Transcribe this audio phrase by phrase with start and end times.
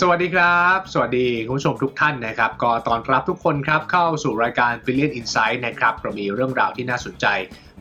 [0.00, 7.26] สวัสดีครับ สวัสดีคุณผู้ชมทุกท่านนะครับก็ตอนรับทุกคนครับเข้าสู่รายการ Billion Insight นะครับเรามีเรื่องราวที่น่าสนใจ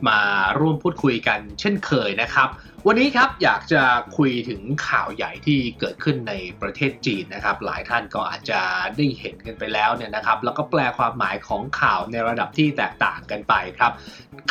[0.08, 0.20] มา
[0.60, 2.50] ร่วมพูดคุยกันเช่นเคยนะครับ
[2.86, 3.84] วันนี้ครับอยากจะ
[4.18, 8.60] คุยถึงข่าวใหญ่ที่เกิดขึ้นในประเทศจีนนะครับ หลายท่านก็อาจจะ
[8.96, 13.92] ได้เห็นกันไปแล้วเนี่ยนะครับ แล้วก็แปลความหมายของข่าวในระดับที่แตกต่างกันไปครับ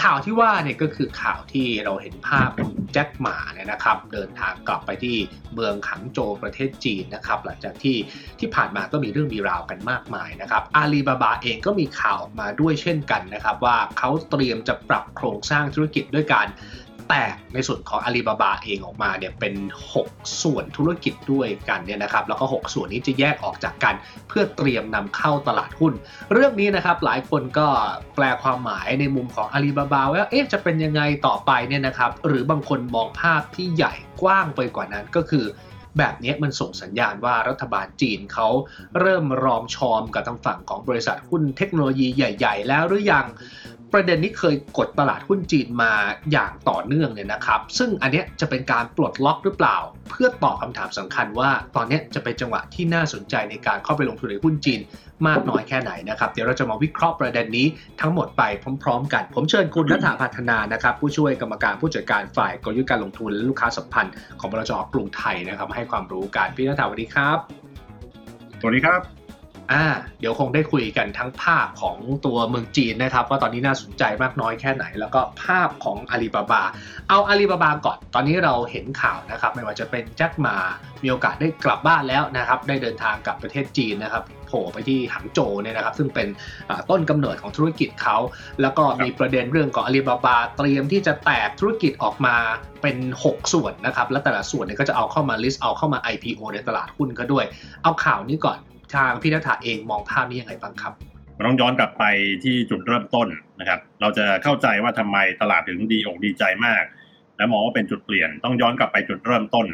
[0.03, 2.51] ข่าวที่ว่าเนี่ยก็คือข่าวที่เราเห็นภาพ
[2.93, 5.17] แจ็คหมาเนี่ยนะครับ เดินทางกลับไปที่
[5.55, 7.97] เมืองขังโจวประเทศจีนนะครับหลังจากที่
[8.39, 16.47] ที่ผ่านมาก็มีเรื่องมีราวกันมากมายนะครับอาลีบาบาเองก็มีข่าวออกมาด้วยเช่นกันนะครับ ว่าเขาเตรียมจะปรับโครงสร้างธุรกิจด้วยการ
[17.09, 19.55] แตกในส่วนของอาลีบาบาเองออกมาเนี่ยเป็น
[19.97, 23.95] 6 ส่วนธุรกิจด้วยกันเนี่ยนะครับแล้วก็ 6 ส่วนนี้จะแยกออกจากกัน
[24.29, 25.93] เพื่อเตรียมนำเข้าตลาดหุ้น
[26.33, 27.67] เรื่องนี้นะครับหลายคนก็
[28.17, 35.47] แปลความหมายในมุมของอาลีบาบาว่าเอ๊ะจะเป็นยังไงต่อไปเนี่ยนะครับหรือบางคนมองภาพที่ใหญ่กว้างไปกว่านั้นก็คือ
[36.01, 38.49] แบบนี้มันส่งสัญญาณว่ารัฐบาลจีนเขา
[39.01, 43.27] เริ่มรอมชอมกับทางฝั่งของบริษัทหุ้นเทคโนโลยีใหญ่ ๆ แล้วหรือยัง
[43.97, 45.93] ประเด็นนี้เคยกดตลาดหุ้นจีนมา
[46.33, 49.77] อย่างต่อเนื่องเนี่ยนะครับ ซึ่งอันเนี้ยจะเป็นการปลดล็อกหรือเปล่า
[50.11, 54.81] เพื่อตอบคำถามสำคัญว่า ตอนนี้จะเป็นจังหวะที่น่าสนใจในการเข้าไปลงทุนในหุ้นจีน
[55.27, 57.67] มากน้อยแค่ไหนนะครับ เดี๋ยวเราจะมาวิเคราะห์ประเด็นนี้
[58.01, 58.43] ทั้งหมดไป
[58.83, 67.39] พร้อมๆ กัน ผมเชิญคุณนัฐาพัฒนานะครับ ผู้ช่วยกรรมการผู้จัดการฝ่ายกลยุทธ์การลงทุนและลูกค้าสัมพันธ์ของบลจกรุงไทยนะครับมาให้ความรู้กันพี่นัฐาสวัสดีครับ
[68.61, 69.16] สวัสดีครับ
[69.73, 69.85] อ่า
[70.21, 76.63] เดี๋ยวคงได้คุยกันทั้งภาพของตัวเมืองจีนนะครับ ว่าตอนนี้น่าสนใจมากน้อยแค่ไหน แล้วก็ภาพของอาลีบาบา
[77.09, 80.57] เอาอาลีบาบาก่อน ตอนนี้เราเห็นข่าวนะครับ ไม่ว่าจะเป็นแจ็คหมา
[81.03, 86.29] มีโอกาสได้กลับบ้านแล้วนะครับ ได้เดินทางกลับประเทศจีนนะครับโผล่ไปที่หังโจวเนี่ยนะครับ ซึ่งเป็น
[86.69, 88.17] อ่าต้นกำเนิดของธุรกิจเขา
[88.63, 92.37] แล้วก็มีประเด็นเรื่องของอาลีบาบาเตรียมที่จะแตกธุรกิจออกมา
[92.83, 97.45] เป็น 6 ส่วนนะครับ และแต่ละส่วนเนี่ยก็จะเอาเข้ามา list เอาเข้ามา IPO ในตลาดหุ้นก็ด้วย
[97.83, 98.59] เอาข่าวนี้ก่อน
[98.95, 100.93] ทางพี่นัฐาเองมองภาพนี้ยังไงบ้างครับ
[101.35, 102.05] เราต้องย้อนกลับไป
[102.45, 103.29] ที่จุดเริ่มต้น
[103.61, 106.85] นะครับ เราจะเข้าใจว่าทำไมตลาดถึงดีอกดีใจมาก
[107.37, 109.67] และมองว่าเป็นจุดเปลี่ยนต้องย้อนกลับไปจุดเริ่มต้น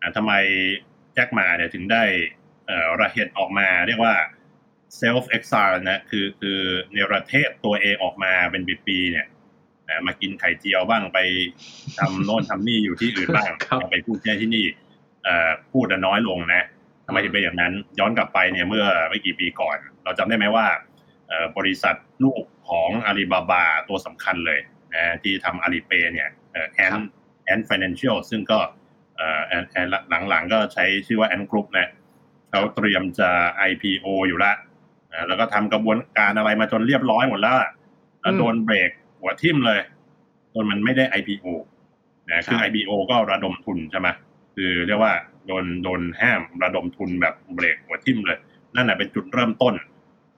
[0.00, 0.32] อ่าทำไม
[1.14, 2.02] แจ็คหมาเนี่ยถึงได้
[2.66, 4.14] เอ่อระเหตุออกมาเรียกว่า
[5.00, 6.58] self exile นะคือคือ
[6.92, 9.26] เนรเทศตัวเองออกมาเป็นปีๆเนี่ย
[9.88, 11.18] อ่ามากินไข่เจียวบ้างไป
[11.98, 14.64] ทำโน่นทำนี่อยู่ที่อื่นบ้างครับไปพูดแค่ที่นี่
[15.24, 16.64] เอ่อพูดแต่น้อยลงนะ
[17.06, 20.66] ทำไมถึงเป็นอย่างนั้น ย้อนกลับไปเนี่ยเมื่อไม่กี่ปีก่อน เราจำได้ไหมว่า
[21.28, 21.94] เอ่อบริษัท
[22.24, 24.60] ลูกของอาลีบาบาตัวสำคัญเลย
[24.94, 26.28] นะที่ทำ Alipay เนี่ย
[26.74, 28.58] Ant Ant Financial ซึ่งก็
[29.16, 29.86] เอ่อแอนแอน
[30.28, 31.88] หลังๆ ก็ใช้ชื่อว่า Ant Group นะ
[32.50, 33.30] เขาเตรียมจะ
[33.70, 34.52] IPO อยู่ละ
[35.12, 37.70] อ่าแล้วก็ทำกระบวนการอะไรมาจนเรียบร้อยหมดแล้วอะ
[38.20, 39.80] แล้วโดนเบรกหัวทิ่มเลย
[40.54, 41.46] จนมันไม่ได้ IPO
[42.30, 44.08] นะคือครับ IPO ก็ระดมทุนใช่ไหม
[44.54, 45.14] คือเรียกว่า
[45.46, 48.38] โดนโดนห้ามระดมทุนแบบเบรกหัวทิ่มเลย
[48.74, 49.74] นั่นแหละเป็นจุดเริ่มต้น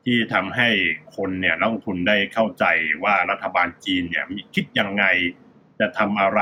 [0.05, 0.69] ที่ทำให้
[1.17, 2.65] คนเนี่ยนักลงทุนได้เข้าใจ
[3.05, 5.05] ว่ารัฐบาลจีนเนี่ยมีคิดยังไง
[5.81, 6.41] จะทำอะไร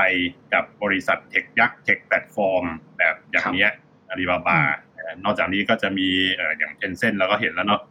[0.55, 2.65] กับบริษัท tech ยักษ์ tech แพลตฟอร์ม
[2.99, 3.71] แบบอย่างเนี้ย
[4.09, 4.61] อาลีบาบา
[5.25, 7.83] นอกจากนี้ก็จะมีเอ่ออย่าง Tencent เราก็เห็นแล้วเนาะ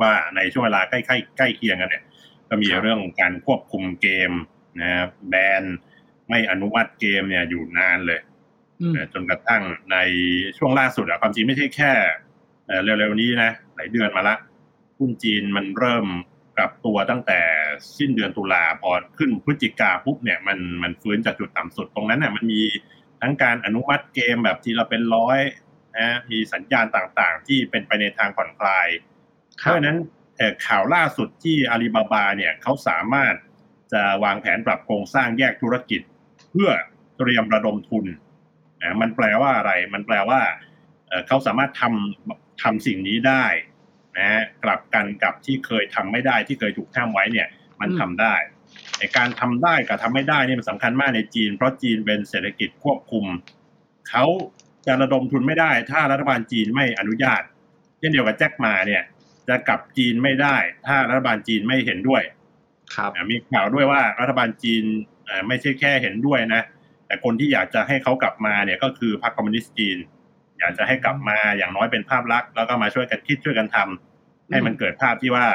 [0.00, 2.04] ว่าในช่วงเวลาใกล้ๆใกล้เคียงกันเนี่ย
[2.48, 4.32] ก็มีครับเรื่องของการควบคุมเกม
[4.80, 5.62] นะครับแบน
[6.28, 8.29] ไม่อนุมัติเกมเนี่ยอยู่นานเลยอืมเอ่อ
[9.12, 9.96] จนกระทั่งใน
[10.58, 11.92] ช่วงล่าสุดอะความจริงไม่ใช่แค่
[12.66, 14.36] เอ่อเร็วๆนี้นะหลายเดือนมาละ
[14.98, 16.06] หุ้นจีนมันเริ่ม
[16.56, 17.40] กลับตัวตั้งแต่
[17.98, 22.62] สิ้นเดือนตุลาพอขึ้นพฤศจิกาปุ๊บเนี่ยมันมันฟื้นจากจุดต่ำสุดตรงนั้นน่ะมันมี
[23.20, 25.38] ทั้งการอนุมัติเกมแบบทีละเป็นร้อย
[25.98, 28.88] นะมีสัญญาณต่างๆ ที่เป็นไปในทางผ่อนคลาย
[29.58, 29.98] เพราะฉะนั้น
[30.36, 33.34] เอ่อข่าวล่าสุดที่อาลีบาบาเนี่ยเขาสามารถ
[33.92, 36.00] จะวางแผนปรับโครงสร้างแยกธุรกิจ
[36.50, 36.70] เพื่อ
[37.18, 38.04] เตรียมระดมทุน
[38.82, 40.40] นะมันแปลว่าอะไร มันแปลว่า
[41.08, 43.44] เอ่อเขาสามารถทำทำสิ่งนี้ได้
[44.18, 47.48] นะฮะกลับกันกับที่เคยทำไม่ได้ที่เคยถูกห้ามไว้เนี่ย
[47.80, 48.34] มันอืมทำได้
[48.98, 53.24] ไอการทำได้กับทำไม่ได้นี่มันสำคัญมากในจีน เพราะจีนเป็นเศรษฐกิจควบคุม
[54.10, 54.24] เขา
[54.86, 57.42] จะระดมทุนไม่ได้ ถ้ารัฐบาลจีนไม่อนุญาต
[57.98, 59.02] เช่นเดียวกับแจ็คหมาเนี่ย
[59.48, 60.56] จะกลับจีนไม่ได้
[60.86, 62.22] ถ้ารัฐบาลจีนไม่เห็นด้วย
[62.94, 64.84] ครับอ่ามีข่าวด้วยว่ารัฐบาลจีน
[65.28, 66.62] อ่าไม่ใช่แค่เห็นด้วยนะ
[67.10, 69.98] แต่คนที่อยากจะให้เขากลับมาเนี่ยก็คือพรรคคอมมิวนิสต์จีน
[70.58, 75.46] อยากจะให้กลับมาอย่างน้อยเป็นภาพลักษณ์แล้วก็มาช่วยกันคิดช่วยกันทำให้มันเกิดภาพที่ว่า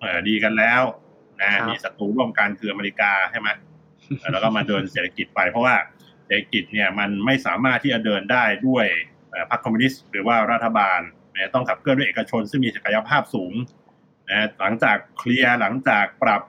[0.00, 0.82] เออดีกันแล้ว
[1.40, 3.48] นะครับมีศัตรูร่วมกันคืออเมริกาใช่ไหม
[4.18, 5.76] เออแล้วก็มาเดินเศรษฐกิจไป เพราะว่า
[6.26, 8.86] เศรษฐกิจเนี่ยมันไม่สามารถที่จะเดินได้ด้วย
[9.30, 11.00] เอ่อพรรคคอมมิวนิสต์หรือว่ารัฐบาล
[11.34, 13.52] เนี่ยต้องขับเคลื่อนด้วยเอกชนซึ่งมีศักยภาพสูง
[14.30, 16.42] นะหลังจากเคลียร์หลังจากปรับ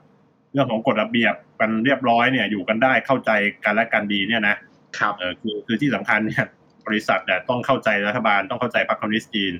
[0.53, 3.31] เรื่องของกฎระเบียบกันเรียบร้อยเนี่ย อยู่กันได้เข้าใจ
[3.65, 4.55] กันและกันดีเนี่ยนะ
[4.99, 6.45] ครับเออคือคือที่สำคัญเนี่ย
[6.87, 9.53] บริษัทเนี่ยต้องเข้าใจรัฐบาลต้องเข้าใจพรรคคอมมิวนิสต์จีน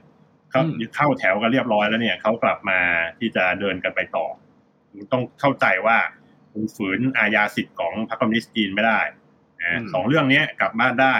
[0.52, 2.80] เข้าอืมเข้าแถวกันเรียบร้อยแล้วเนี่ยเขากลับมา
[3.20, 4.26] ที่จะเดินกันไปต่อ
[4.92, 5.98] คุณต้องเข้าใจว่า
[6.52, 9.02] คุณฝืนอาญาสิทธิ์ของพรรคคอมมิวนิสต์จีนไม่ได้
[9.62, 11.16] นะสองเรื่องเนี้ยกลับบ้านได้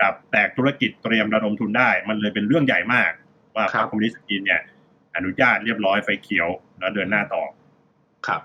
[0.00, 3.10] กับแตกธุรกิจเตรียมระดมทุนได้ มันเลยเป็นเรื่องใหญ่มาก
[3.54, 4.60] ว่าพรรคคอมมิวนิสต์จีนเนี่ย
[5.16, 6.48] อนุญาตเรียบร้อยไฟเขียว
[6.78, 7.42] แล้วเดินหน้าต่อ
[8.26, 8.40] ครับ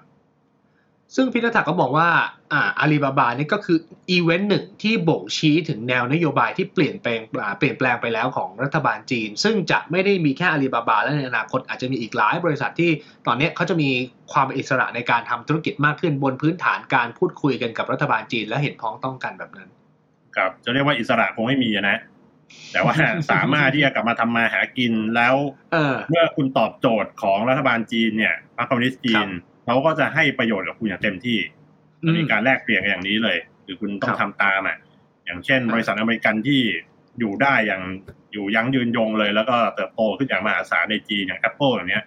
[1.16, 2.10] ซึ่งพิธาก็บอกว่า
[2.54, 3.78] อ่าอาลีบาบานี่ก็คือ
[4.12, 7.20] อีเวนต์หนึ่งที่บ่งชี้ถึงแนวนโยบายที่เปลี่ยนแปลง
[7.60, 12.92] เปลี่ยนแปลงไปแล้วของรัฐบาลจีน ซึ่งจะไม่ได้มีแค่อาลีบาบาและในอนาคตอาจจะมีอีกหลายบริษัทที่
[13.28, 13.90] ตอนนี้เขาจะมี
[14.34, 19.70] ความอิสระในการทำธุรกิจมากขึ้นบนพื้นฐานการพูดคุยกันกับรัฐบาลจีนและเห็นพ้องต้องกันแบบนั้น
[20.36, 21.98] ครับจะเรียกว่าอิสระคงไม่มีนะ
[22.72, 22.94] แต่ว่า
[23.32, 25.36] สามารถที่จะกลับมาทำมาหากินแล้ว
[25.72, 29.28] เเมื่อคุณตอบโจทย์ของรัฐบาลจีนเนี่ยพรรคคอมมิวนิสต์จีน
[29.66, 31.40] เขาก็จะให้ประโยชน์กับคุณอย่างเต็มที่
[32.04, 34.78] อืมมีการแลกเปลี่ยนกันอย่างนี้เลยคือคุณต้องครัทำบตามอะ
[35.26, 36.62] อย่างเช่น บริษัทอเมริกันที่
[37.20, 37.82] อยู่ได้อย่าง
[38.34, 42.06] อยู่ยั้งยืนยงเลย แล้วก็เติบโตขึ้นอย่างมหาศาลในจีนอย่าง Apple อย่างเนี้ย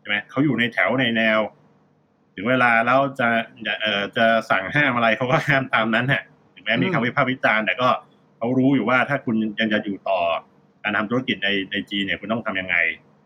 [0.00, 1.40] ใช่ไหมเขาอยู่ในแถวในแนว
[2.34, 3.28] ถึงเวลาแล้วจะ
[3.66, 6.22] จะเอ่อจะสั่งห้ามอะไรเขาก็ห้ามตามนั้นฮะ
[6.54, 7.88] ถึงแม้มีอืมคำวิพากษ์วิจารณ์แต่ก็
[8.36, 10.18] เขารู้อยู่ว่าถ้าคุณยังจะอยู่ต่อ
[10.82, 12.76] การทำธุรกิจในในจีนเนี่ยคุณต้องทำยังไง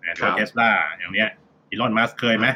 [0.02, 1.28] นะตัวเทสลาอย่างเนี้ย
[1.68, 2.46] อีลอนมัสเคยไหม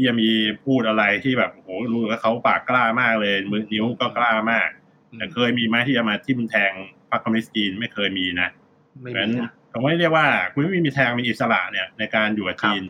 [0.00, 0.30] ที่จะมี
[0.66, 4.68] พูดอะไรที่แบบโอ้โหรู้ว่าเขาปากกล้ามากเลยมือนิ้วก็กล้ามาก
[5.16, 6.72] แต่เคยมีไหมที่จะมาทิ่มแทง
[7.10, 8.48] พรรคคอมมิวนิสต์จีนไม่เคยมีนะ
[9.00, 12.82] ไม่เพราะฉะมีนั้นนะผมไม่เรียกว่า คุณไม่มีแทงมีอิสระเนี่ย ในการอยู่กับจีน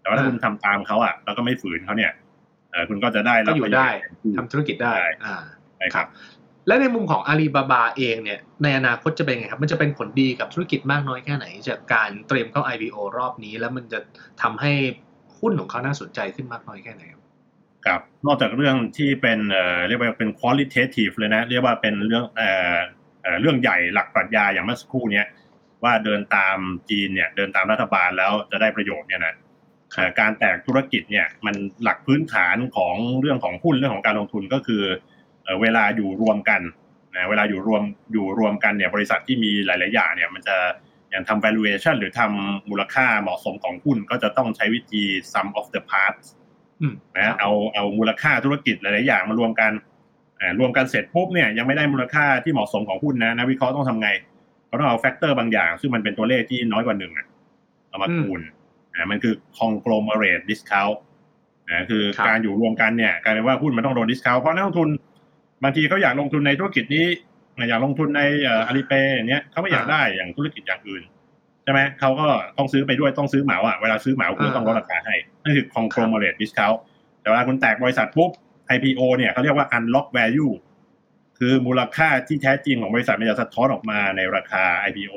[0.00, 2.12] แต่ว่าถ้าอ่าคุณทำตามเขาอะแล้วก็ไม่ฝืนเขาเนี่ย
[2.70, 5.36] เออคุณก็จะได้รับก็อยู่ประโชน์ได้เต็มที่ทำธุรกิจได้ใช่อ่า
[5.76, 6.06] ใช่ครับ
[6.66, 13.98] และในมุมของอาลีบาบาเองเนี่ย ในอนาคตจะเป็นไงครับ มันจะเป็นผลดีกับธุรกิจมากน้อยแค่ไหน จากการเตรียมเข้า IPO รอบนี้ แล้วมันจะ
[14.42, 14.72] ทำให้
[15.42, 17.22] หุ้นของเขาน่าสนใจขึ้นมากน้อยแค่ไหนครับ
[17.86, 22.78] ครับนอกจากเรื่องที่เป็นเอ่อเรียกว่าเป็น qualitative เลยนะ เรียกว่าเป็นเรื่องเอ่อ
[23.22, 25.26] เอ่อเรื่องใหญ่หลักปรัชญาอย่างเมื่อสักครู่เนี้ย
[25.84, 26.58] ว่าเดินตาม
[26.90, 29.34] จีนเนี่ยเดินตามรัฐบาลแล้วจะได้ประโยชน์เนี่ยนะ
[29.94, 34.82] เอ่อการแตกธุรกิจเนี่ยมันหลักพื้นฐานของเรื่องของหุ้นเรื่องของการลงทุนก็คือ
[35.42, 36.60] เอ่อเวลาอยู่รวมกัน
[37.16, 40.56] นะเวลาอยู่รวมอยู่รวมกันเนี่ยบริษัทที่มีหลาย ๆ อย่างเนี่ยมันจะ
[41.12, 46.26] อย่างทำ valuation หรือทำมูลค่าเหมาะสมของหุ้นก็จะต้องใช้วิธี sum of the parts
[46.80, 49.72] อืมนะเอาเอามูลค่าธุรกิจหลายๆอย่างมารวมกัน
[50.40, 54.08] อ่ารวมกันเสร็จปุ๊บเนี่ยยังไม่ได้มูลค่าที่เหมาะสมของหุ้นนะนักวิเคราะห์ต้องทำไง
[54.66, 57.26] เขาต้องเอาแฟกเตอร์บางอย่าง ซึ่งมันเป็นตัวเลขที่น้อยกว่าหนึ่งอะ
[57.88, 58.40] เอามาอืมคูณ
[58.94, 60.96] อ่ามันคือ conglomerate discount
[61.70, 64.88] นะคือครับการอยู่รวมกันเนี่ยกลายเป็นว่าหุ้นมันต้องโดน discount เพราะนักลงทุน
[65.62, 67.06] บางทีเขาอยากลงทุนในธุรกิจนี้
[67.68, 71.02] อยากลงทุนในเอ่ออาลีเปย์อย่างเนี้ยเขาไม่อยากได้อย่างธุรกิจอย่างอื่น
[71.64, 72.26] ใช่ไหมเขาก็
[72.58, 76.78] ต้องซื้อไปด้วยต้องซื้อเหมาอะเวลาซื้อเหมาคุณก็ต้องลดราคาให้นั่นคือ conglomerate discount
[77.20, 78.30] แต่เวลาคุณแตกบริษัทปุ๊บ
[78.74, 80.52] IPO เนี่ยเขาเรียกว่า unlock value
[81.38, 85.14] คือมูลค่าที่แท้จริงของบริษัทมันจะสะท้อนออกมาในราคา IPO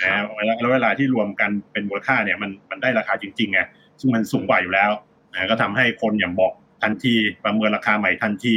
[0.00, 0.22] นะ
[0.60, 3.60] แล้วเวลาที่รวมกันเป็นมูลค่าเนี่ยมันมันได้ราคาจริงๆไง
[4.00, 4.90] ซึ่งมันสูงกว่าอยู่แล้ว
[5.32, 6.52] นะก็ทำให้คนอย่างบอก
[6.82, 7.14] ทันที
[7.44, 8.54] ประเมินราคาใหม่ทันที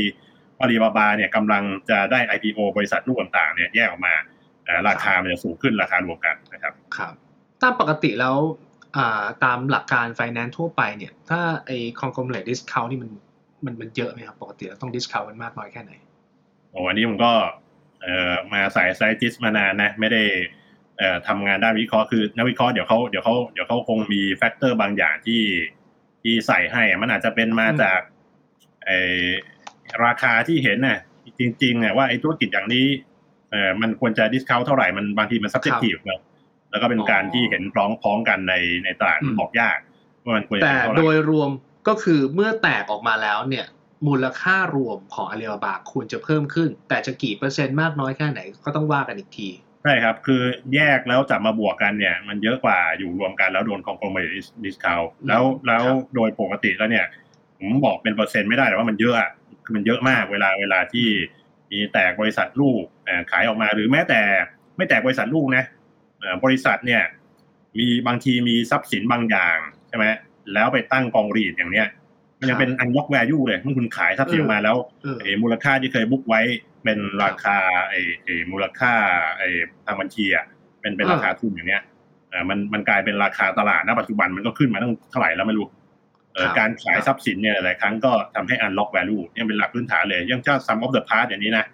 [0.61, 4.13] อาลีบาบาเนี่ยกำลังจะได้ IPO บริษัทลูกต่างๆเนี่ยแยกออกมา
[4.65, 7.13] เอ่อราคามันจะสูงขึ้นราคารวมกันนะครับครับ
[7.61, 8.37] ตามปกติแล้ว
[8.97, 13.11] อ่าตามหลักการ finance ทั่วไปเนี่ย ถ้าไอ้ conglomerate discount นี่มัน
[13.65, 15.91] มันมันเยอะไหมครับ ปกติเราต้อง discount มันมากน้อยแค่ไหน
[16.71, 17.31] โอ้อันนี้ผมก็
[18.01, 20.23] เอ่อมาสาย strategist มานานนะ ไม่ได้
[20.97, 25.41] เอ่อทำงานด้านวิเคราะห์คือนักวิเคราะห์เดี๋ยวเขาเดี๋ยวเขาเดี๋ยวเขาคงมี factor บางอย่างที่
[26.21, 27.99] ที่ใส่ให้อะมันอาจจะเป็นมาอืมจาก
[28.85, 28.91] ไอ
[30.05, 30.99] ราคาที่เห็นน่ะ
[31.39, 32.85] จริงๆเนี่ยว่าไอ้ธุรกิจอย่างนี้
[33.51, 36.21] เอ่อมันควรจะ discount เท่าไหร่มันบางทีมัน subjective เนอะ
[36.71, 39.77] แล้วก็เป็นการที่เห็นพร้อมพ้องกันในในตลาดมันบอกยาก
[40.23, 41.49] ว่ามันควรจะแต่เป็นเท่าไหโดร่ยรวม
[41.87, 43.65] ก็คือเมื่อแตกออกมาแล้วเนี่ย
[44.07, 49.49] มูลค่ารวมของอาลีบาบาควรจะเพิ่มขึ้น แต่จะกี่เปอร์เซ็นต์มากน้อยแค่ไหนก็ต้องว่ากันอีกที
[49.83, 50.41] ใช่ครับ คือ
[50.75, 57.05] แยกแล้วจับมาบวกกันเนี่ย มันเยอะกว่าอยู่รวมกันแล้วโดน conglomerate discount แล้วแล้วครับโดยปกติแล้วเนี่ย
[57.57, 59.29] ผมบอกเป็นเปอร์เซ็นต์ไม่ได้แต่ว่ามันเยอะอะ
[59.71, 61.07] คือมันเยอะมากเวลาเวลาที่
[61.71, 64.21] มีแตกบริษัทลูกเอ่อขายออกมาหรือแม้แต่
[64.77, 65.63] ไม่แตกบริษัทลูกนะ
[66.19, 67.03] เอ่อบริษัทเนี่ย
[67.77, 69.57] มีบางทีมีทรัพย์สินบางอย่าง
[69.89, 70.05] ใช่ไหม
[70.53, 71.87] แล้วไปตั้งกองรีดอย่างเนี้ย
[72.39, 76.41] มันยังเป็น unlock value เลยเมื่อคุณขายทรัพย์สินออกมาแล้วเออไอ้มูลค่าที่เคยบุ๊กไว้
[76.83, 77.57] เป็นราคา
[77.89, 78.93] ไอ้ไอ้มูลค่า
[79.39, 79.49] ไอ้
[79.85, 80.45] ทางบัญชีอะ
[80.81, 81.81] เป็นเป็นอ่าราคาทุนอย่างเนี้ย
[82.29, 85.80] เออมันมันกลายเป็นราคาตลาดณปัจจุบันมันก็ขึ้นมาตั้งเท่าไหร่แล้วไม่รู้เออ
[86.59, 91.65] การขายทรัพย์สินเนี่ยหลายครั้งก็ทำให้ unlock value เนี่ยเป็นหลักพื้นฐานเลยอยังเจ้า sum of the parts อย่างนี้นะ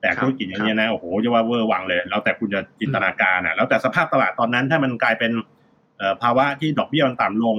[0.00, 5.32] แต่ธุรกิจอย่างนี้ยนะโอ้โหจะว่าเวอร์วังเลย แล้วแต่คุณจะจินตนาการอะแล้วแต่สภาพตลาดตอนนั้นถ้ามันกลายเป็น
[5.98, 7.56] เอ่อภาวะที่ดอกเบี้ยมันต่ำลง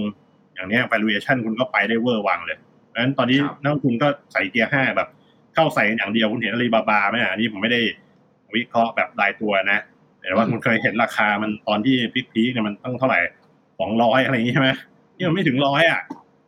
[0.53, 2.57] อย่างเนี้ย valuation คุณก็ไปได้เวอร์วังเลย
[2.89, 5.09] เพราะฉะนั้นตอนนี้ครับนักลงทุนก็ใส่เกียร์ห้าแบบ
[5.55, 7.81] เข้าใส่อย่างเดียวคุณเห็นอาลีบาบาไหมอะอันนี้ผมไม่ได้
[8.55, 9.79] วิเคราะห์แบบรายตัวนะ
[10.19, 11.95] แต่ว่าคุณเคยเห็นราคามันตอนที่
[12.31, 13.19] พีคๆเนี่ยมันต้องเท่าไหร่
[13.79, 14.69] สองร้อยอะไรอย่างงี้ใช่ไหม
[15.17, 16.01] นี่มันไม่ถึงร้อยอะ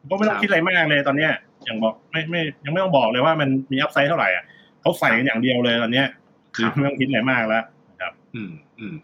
[0.09, 1.33] ก็ไม่ต้องคิดอะไรมากเลยตอนเนี้ย
[1.65, 4.43] อย่างบอกไม่ไม่ยังไม่ต้องบอกเลยว่ามันมีอัพไซด์เท่าไหร่อะ
[4.81, 6.07] เขาใส่กันอย่างเดียวเลยตอนเนี้ย
[6.55, 7.63] คือไม่ต้องคิดอะไรมากแล้ว
[8.01, 8.95] ครับ อืมอืม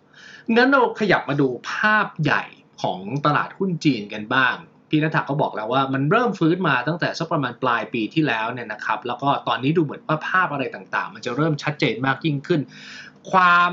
[0.55, 2.43] งั้นเราขยับมาดูภาพใหญ่
[2.81, 4.55] ของตลาดหุ้นจีนกันบ้าง
[4.89, 12.61] พี่นัทก็บอกแล้วว่ามันเริ่มฟื้นมาตั้งแต่สักประมาณปลายปีที่แล้วเนี่ยนะครับ แล้วก็ตอนนี้ดูเหมือนว่าภาพอะไรต่างๆ มันจะเริ่มชัดเจนมากยิ่งขึ้น
[13.31, 13.71] ความ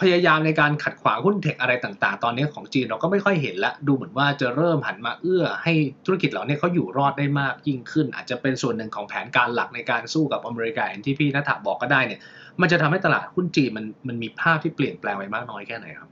[0.00, 5.72] พยายามในการขัดขวางหุ้นเทคอะไรต่างๆ ตอนนี้ของจีนเราก็ไม่ค่อยเห็นละดูเหมือนว่าจะเริ่มหันมาเอื้อให้
[6.06, 12.20] ธุรกิจเหล่านี้เขาอยู่รอดได้มากยิ่งขึ้น อาจจะเป็นส่วนหนึ่งของแผนการหลักในการสู้กับอเมริกาอย่างที่พี่นัทบอกก็ได้เนี่ย
[12.60, 16.08] มันจะทำให้ตลาดหุ้นจีนมันมันมีภาพที่เปลี่ยนแปลงไปมากน้อยแค่ไหนครับ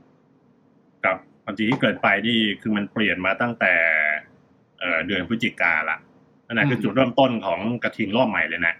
[1.04, 3.74] ครับความจริงที่เกิดไปนี่คือมันเปลี่ยนมาตั้งแต่
[4.78, 5.98] เอ่อเดือนพฤศจิกาละ
[6.46, 8.74] นั่นนะคือจุดเริ่มต้นของกระทิงรอบใหม่เลยนะ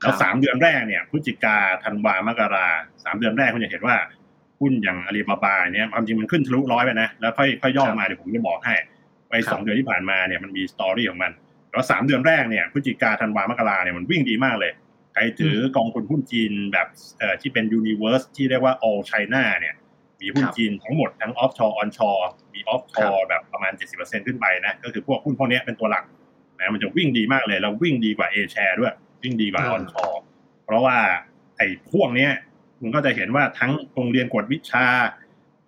[0.00, 2.68] แล้วสามเดือนแรกเนี่ยพฤศจิกาธันวามกรา
[3.04, 3.96] สามเดือนแรกคุณจะเห็นว่า
[4.60, 8.74] หุ้นอย่างอาลีบาบาเนี่ยความจริงมันขึ้นทะลุร้อยไปนะแล้วค่อยค่อยย่อมาเดี๋ยวผมจะบอกให้
[9.28, 11.32] ไปสองเดือนที่ผ่านมาเนี่ยมันมีสตอรี่ของมัน
[11.70, 14.72] แล้วสามเดือนแรกเนี่ยพฤศจิกาธันวามกราเนี่ยมันวิ่งดีมากเลย
[15.12, 16.88] ใครถือกองทุนหุ้นจีนแบบ
[17.18, 19.74] เอ่อที่เป็น universe ที่เรียกว่า all China เนี่ย
[20.20, 22.24] มีหุ้นจีนทั้งหมดทั้ง offshore onshore
[22.54, 26.04] มี offshore แบบประมาณ 70%ขึ้นไปนะก็คือพวกหุ้นพวกนี้เป็นตัวหลัก
[26.58, 30.18] นะมันจะวิ่งดีมากเลยแล้ววิ่งดีกว่า A share ด้วย วิ่งดีกว่า onshore
[30.64, 30.96] เพราะว่า
[31.56, 32.30] ไอ้พวกเนี้ย
[32.78, 34.86] คุณก็จะเห็นว่าทั้งโรงเรียนกวดวิชา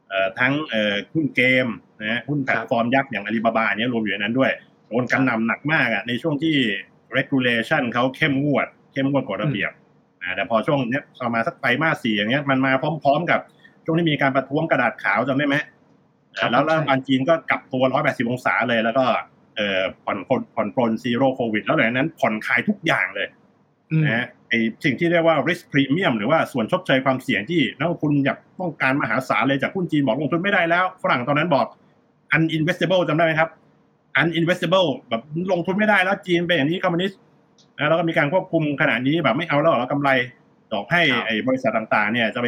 [0.08, 1.66] เอ่อทั้งเอ่อหุ้นเกม
[2.02, 4.52] นะหุ้นแพลตฟอร์มยักษ์อย่างอาลีบาบาเนี้ยรวมอยู่ในนั้นด้วย
[4.88, 6.56] โดนกระหน่ำหนักมากอะในช่วงที่
[7.16, 9.70] regulation เขาเข้มงวด เข้มงวดกฎระเบียบ
[10.22, 13.40] นะแต่พอช่วงเนี้ยประมาณสักไตรมาสสี่อย่างเงี้ยมันมาพร้อม ๆ กับ
[13.84, 15.56] ช่วงที่มีการประท้วงกระดาษขาวจำได้ไหม
[16.50, 19.04] แล้วรัฐบาลจีนก็กลับตัว 180 องศาเลยแล้วก็
[19.56, 23.26] เอ่อผ่อนผ่อนผ่อนปลน zero COVID แล้วหลังจากนั้นผ่อนคลายทุกอย่างเลย
[24.04, 24.54] นะฮะไอ
[24.84, 31.66] สิ่งที่เรียกว่า risk premium หรือว่าส่วนชดเชยความเสี่ยงที่นักลงทุนอยากต้องการมหาศาลเลยจากหุ้นจีนบอกลงทุนไม่ได้แล้ว ฝรั่งตอนนั้นบอก
[32.36, 33.50] uninvestable จำได้ไหมครับ
[34.20, 37.20] uninvestable แบบลงทุนไม่ได้แล้วจีนเป็นอย่างนี้คอมมิวนิสต์
[37.76, 40.10] นะแล้วก็มีการควบคุมขนาดนี้แบบไม่เอาแล้วหรอกำไร
[40.72, 42.46] ดอกให้ไอ้บริษัทต่างๆ เนี่ยจะไป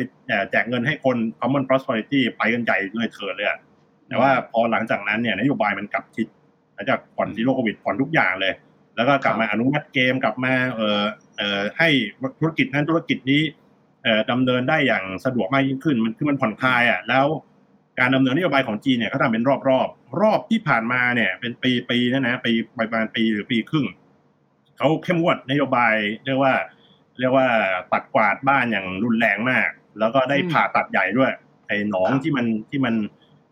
[0.50, 3.48] แจกเงินให้คน common prosperity ไปกันใหญ่เลยเถิดเลย
[4.08, 6.26] แต่ว่าพอหลังจากนั้นเนี่ยนโยบายมันกลับทิศ
[6.74, 8.52] หลังจากผ่อน zero COVID ผ่อนทุกอย่างเลย
[8.96, 11.02] แล้วก็กลับมาอนุมัติเกมกลับมาเอ่อ
[11.36, 11.88] เอ่อให้
[12.38, 13.42] ธุรกิจนั้นธุรกิจนี้
[14.02, 17.26] เอ่อดำเนินได้อย่างสะดวกมากยิ่งขึ้น มันคือมันผ่อนคลายอะแล้ว
[17.98, 23.86] การดำเนินนโยบายของจีนเนี่ยเขาทำเป็นรอบๆรอบที่ผ่านมาเนี่ย เป็นปีปีนะนะปีประมาณปีหรือปีครึ่ง
[24.78, 25.94] เขาเข้มงวดนโยบาย
[26.26, 26.54] เรียกว่า
[27.18, 27.46] เรียกว่า
[27.92, 29.68] ตัดกวาดบ้านอย่างรุนแรงมาก
[29.98, 31.32] แล้วก็ได้ผ่าตัดใหญ่ด้วย
[31.66, 32.94] ไอ้หนองที่มันที่มัน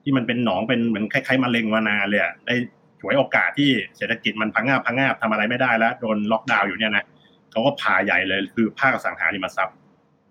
[0.03, 2.55] ที่มันเป็นหนองเป็นเหมือนคล้ายๆมะเร็งมานานเลยได้
[3.01, 7.05] ฉวยโอกาสที่เศรษฐกิจมันพังงาบพังงาบทำอะไรไม่ได้แล้วโดนล็อกดาวน์อยู่เนี่ยนะ
[7.51, 9.77] เขาก็ผ่าใหญ่เลยคือภาคสังหาริมทรัพย์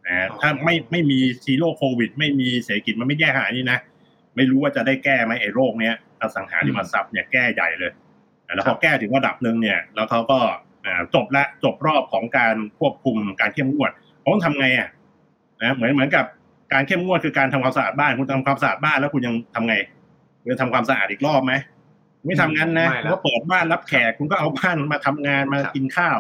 [0.08, 3.80] นะถ้าไม่ไม่มีซีโร่โควิด ไม่มีเศรษฐกิจมันไม่แย่ขนาดนี้นะ
[4.36, 7.92] ไม่รู้ว่าจะได้แก้ไหมไอ้โรคเนี้ยอสังหาริมทรัพย์เนี่ยแก้ใหญ่เลย
[8.56, 10.40] แล้วพอแก้ถึงระดับหนึ่งเนี่ย แล้วเขาก็
[11.16, 14.90] จบละจบรอบของการควบคุมการเข้มงวดเขาต้องทำไงอะ
[15.64, 16.26] นะเหมือนเหมือนกับ
[16.74, 19.76] การเข้มงวดคือการทำความสะอาดบ้านคุณทำความสะอาดบ้านแล้วคุณยังทำไง
[20.42, 21.54] คุณจะทำความสะอาดอีกรอบไหม
[22.26, 26.18] ไม่ทำงั้นนะคุณก็เปิดบ้านรับแขกคุณก็เอาบ้านมาทำงานมากินข้าว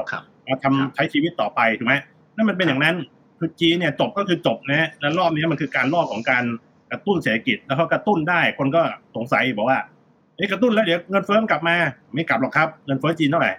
[0.49, 1.95] มาทำใช้ชีวิตต่อไปถูกไหม
[2.35, 2.95] นั่นมันเป็นอย่างนั้น
[3.39, 6.43] คือจีนเนี่ยจบก็คือจบนะแล้วรอบนี้มันคือการรอบของการ
[6.91, 8.81] กระตุ้นเศรษฐกิจ แล้วเขากระตุ้นได้คนก็
[9.15, 9.79] สงสัยบอกว่า
[10.35, 11.75] เอ้กระตุ้นแล้วเดี๋ยวเงินเฟ้อกลับมา
[12.13, 13.51] ไม่กลับหรอกครับเงินเฟ้อจีนเท่าไหร่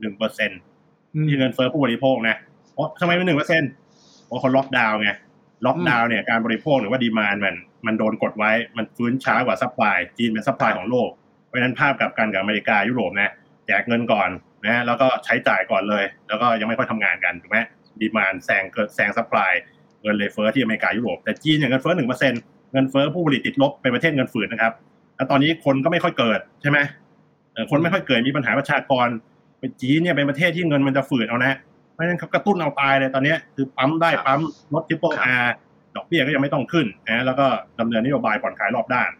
[0.00, 0.60] หนึ่งเปอร์เซ็นต์
[1.28, 2.36] ที่เงินเฟ้อผู้บริโภคนะ
[2.72, 3.70] เพราะทำไมเป็นหนึ่งเปอร์เซ็นต์
[4.26, 5.10] เพราะเขาล็อกดาวน์ไง
[5.66, 11.25] ล็อกดาวน์เนี่ยการบริโภคหรือว่า demand มัน มันโดนกดไว้มันฟื้นช้ากว่า supply จีนเป็น supply ของโลกเพ
[11.56, 13.32] ราะฉะนั้นภาพกับการกับอเมริกายุโรปนะ
[13.66, 14.28] แจกเงินก่อน
[14.64, 17.58] นะแล้วก็ใช้จ่ายก่อนเลย แล้วก็ยังไม่ค่อยทำงานกันถูกไหม
[18.00, 19.52] demand แซงเกิดแซง supply
[20.02, 22.40] เงินเลยเฟ้อที่อเมริกายุโรปแต่จีนเนี่ยเงินเฟ้อหนึ่งเปอร์เซ็นต์
[22.72, 24.72] เงินเฟ้อผู้ผลิตติดลบเป็นประเทศเงินฝืดนะครับ
[25.16, 26.78] แล้วตอนนี้คนก็ไม่ค่อยเกิดใช่ไหม
[27.70, 29.08] คนไม่ค่อยเกิดมีปัญหาประชากร
[29.60, 31.56] เป็นจีนเนี่ยเป็นประเทศที่เงินมันจะฝืดเอานะ
[31.92, 34.40] เพราะฉะนั้นเขากระตุ้นเอาตายเลยตอนนี้คือปั๊มได้ปั๊ม
[34.74, 35.52] ลด triple R
[35.96, 37.46] ดอกเบี้ยก็ยังไม่ต้องขึ้นนะแล้วก็
[37.80, 39.10] ดำเนินนโยบายผ่อนคลายรอบด้าน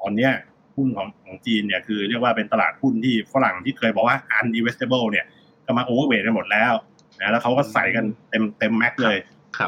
[0.00, 0.28] ตอนนี้
[0.76, 5.26] หุ้นของของจีนเนี่ยคือเรียกว่าเป็นตลาดหุ้นที่ฝรั่งที่เคยบอกว่า uninvestable เนี่ย
[5.66, 6.72] ก็มา overweight ไปหมดแล้ว
[7.20, 9.16] นะแล้วเขาก็ใส่กันเต็มเต็ม max เลย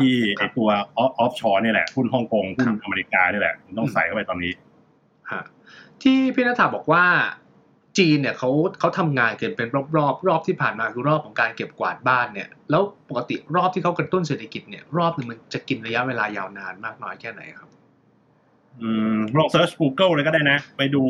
[0.00, 0.68] ที่ไอตัว
[0.99, 4.52] offshore นี่แหละหุ้นฮ่องกงหุ้นอเมริกานี่แหละต้องใส่เข้าไปตอนนี้
[6.02, 7.04] ที่พี่นัทบอกว่า
[7.98, 8.50] จีนเนี่ยเขา
[8.80, 17.77] เขาทำงานกันเป็นรอบรอบรอบที่ผ่านมาคือรอบของการเก็บกวาดบ้านเนี่ยแล้วปกติรอบที่เขากระตุ้นเศรษฐกิจเนี่ยรอบหนึ่งมันจะกินระยะเวลายาวนานมากน้อยแค่ไหนครับอืม
[19.38, 21.02] ลองเซิร์ช Google เลยก็ได้นะ ไปดู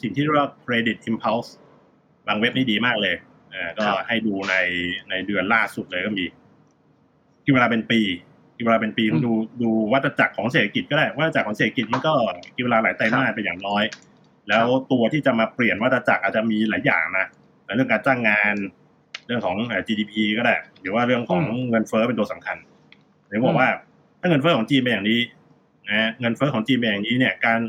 [0.00, 1.50] สิ่งที่เรียกว่า credit impulse
[2.26, 3.14] บางเว็บนี่ดีมากเลย
[3.52, 4.54] อ่าก็ให้ดูใน
[5.10, 6.24] ในเดือนล่าสุดเลยก็มี
[7.44, 8.00] กินเวลาเป็นปี
[8.56, 12.12] กินเวลาเป็นปีต้องดูดูวัฏจักรของเศรษฐกิจก็ได้วัฏจักรของเศรษฐกิจมันก็
[12.54, 13.84] กินเวลาหลายไตรมาสเป็นอย่างน้อย
[14.48, 17.26] แล้วตัวที่จะมาเปลี่ยนวัฏจักรอาจจะมีหลายอย่างนะ
[17.76, 18.54] เรื่องการจ้างงาน
[19.26, 22.56] เรื่องของ GDP ก็ได้ หรือว่าเรื่องของเงินเฟ้อเป็นตัวสำคัญ
[23.28, 23.68] หรือบอกว่า
[24.20, 25.18] ถ้าเงินเฟ้อของจีนเป็นอย่างนี้
[25.90, 27.60] นะเงินเฟ้อของจีนเป็นอย่างนี้เนี่ยการ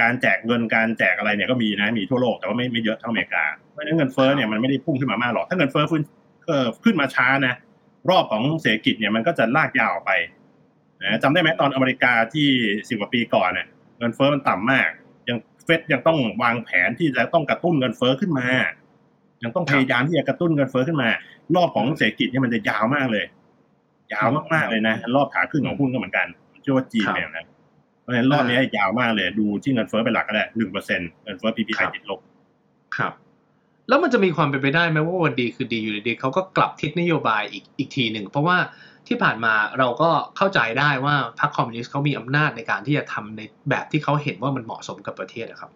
[0.00, 6.02] การแจกเงินการแจกอะไรเนี่ยก็มีนะมีทั่วโลกแต่ว่าไม่ไม่เยอะเท่าอเมริกาเพราะฉะนั้นเงินเฟ้อเนี่ยมันไม่ได้พุ่งขึ้นมามากหรอกถ้าเงินเฟ้อขึ้น
[6.84, 7.54] ขึ้นมาช้านะ
[8.10, 10.10] รอบของเศรษฐกิจเนี่ยมันก็จะลากยาวไป
[11.02, 12.48] นะจำได้ไหมตอนอเมริกาที่
[12.88, 13.66] สิบกว่าปีก่อนเนี่ย
[13.98, 14.88] เงินเฟ้อมันต่ำมาก
[15.28, 18.46] ยังเฟดยังต้องวางแผนที่จะต้องกระตุ้นเงินเฟ้อขึ้นมา
[19.42, 21.08] ยังต้องพยายามที่จะกระตุ้นเงินเฟ้อขึ้นมา
[21.56, 23.24] รอบของเศรษฐกิจเนี่ยมันจะยาวมากเลย
[24.12, 26.26] ยาวมากๆเลยนะ รอบขาขึ้นของหุ้นก็เหมือนกัน
[26.62, 27.57] เชื่อว่าจีนเนี่ยนะเพ
[28.08, 32.20] ราะฉะนั้นรอบนี้ยาวมากเลย ดูที่เงินเฟ้อเป็นหลักก็ได้หนึ่งเปอร์เซ็นเงินเฟ้อ PPI ติดลบ
[32.96, 33.12] ครับ
[33.88, 38.56] แล้วมันจะมีความเป็นไปได้ไหมว่าวันดีคือดีอยู่ดีเขาก็กลับทิศนโยบายอีกอีกทีหนึ่ง เพราะว่า
[39.08, 45.70] ที่ผ่านมาเราก็เข้าใจได้ว่าพรรคคอมมิวนิสต์เขามีอำนาจในการที่จะทำในแบบที่เขาเห็นว่ามันเหมาะสมกับประเทศนะครับ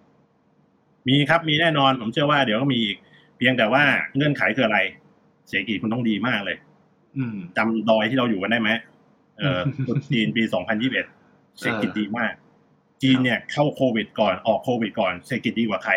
[1.09, 2.97] มีครับมีแน่นอนผมเชื่อว่าเดี๋ยวก็มีอีก
[3.37, 3.83] เพียงแต่ว่า
[4.17, 4.79] เงื่อนไขคืออะไร
[5.49, 6.57] เศรษฐกิจคุณต้องดีมากเลย
[7.17, 8.71] อืมจำดอยที่เราอยู่กันได้ไหม
[9.39, 9.61] เออ
[10.11, 12.33] จีนปี2021เศรษฐกิจดีมาก
[13.03, 15.93] จีนเนี่ยเข้าโควิดก่อนออกโควิดก่อนเศรษฐกิจดีกว่าใคร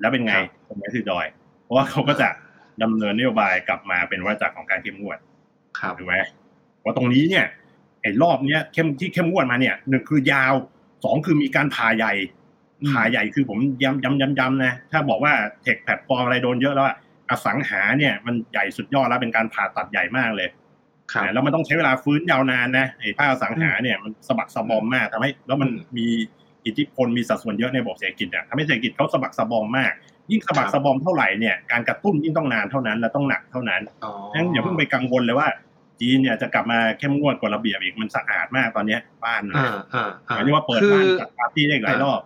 [0.00, 0.34] แล้วเป็นไง
[0.68, 1.26] ตรงนี้คือดอย
[1.62, 2.28] เพราะว่าเขาก็จะ
[2.82, 5.18] ดำเนินนโยบายกลับมาเป็นวัฏจักรของการเข้มงวด
[5.78, 6.16] ครับถูกไหม
[6.84, 7.46] ว่าตรงนี้เนี่ย
[8.02, 10.54] ไอ้รอบเนี้ยเข้มที่เข้มงวดมาเนี่ยหนึ่งคือยาว
[11.04, 12.12] สองคือมีการผ่าใหญ่
[12.88, 16.86] ผ่าใหญ่คือผมย้ำย้ำย้ำย้ำนะถ้าบอกว่า tech แพลตฟอร์มอะไรโดนเยอะแล้ว
[17.30, 20.65] อสังหาเนี่ยมันใหญ่สุดยอดแล้วเป็นการผ่าตัดใหญ่มากเลยครับ
[21.32, 26.06] แล้วมันต้องใช้เวลาฟื้นยาวนานนะไอ้ภาคอสังหาเนี่ยมันสะบักสะบอมมากทำให้ แล้วมันมี
[26.66, 29.92] อิทธิพลมีสัดส่วนเยอะในระบบเศรษฐกิจเนี่ยทำให้เศรษฐกิจเขาสะบักสะบอมมาก
[30.30, 35.48] ยิ่งสะบักสะบอมเท่าไหร่เนี่ยการกระตุ้นยิ่งต้องนานเท่านั้นและต้องหนักเท่านั้นอ๋องั้นอย่าเพิ่งไปกังวลเลยว่า
[36.00, 42.20] จีนเนี่ยจะกลับมาเข้มงวดกฎระเบียบอีกมันสะอาดมากตอนเนี้ยบ้านอ่าอ่าอ่าหมายถึงว่าเปิดคือบ้านจัดปาร์ตี้ได้อีกหลายรอบ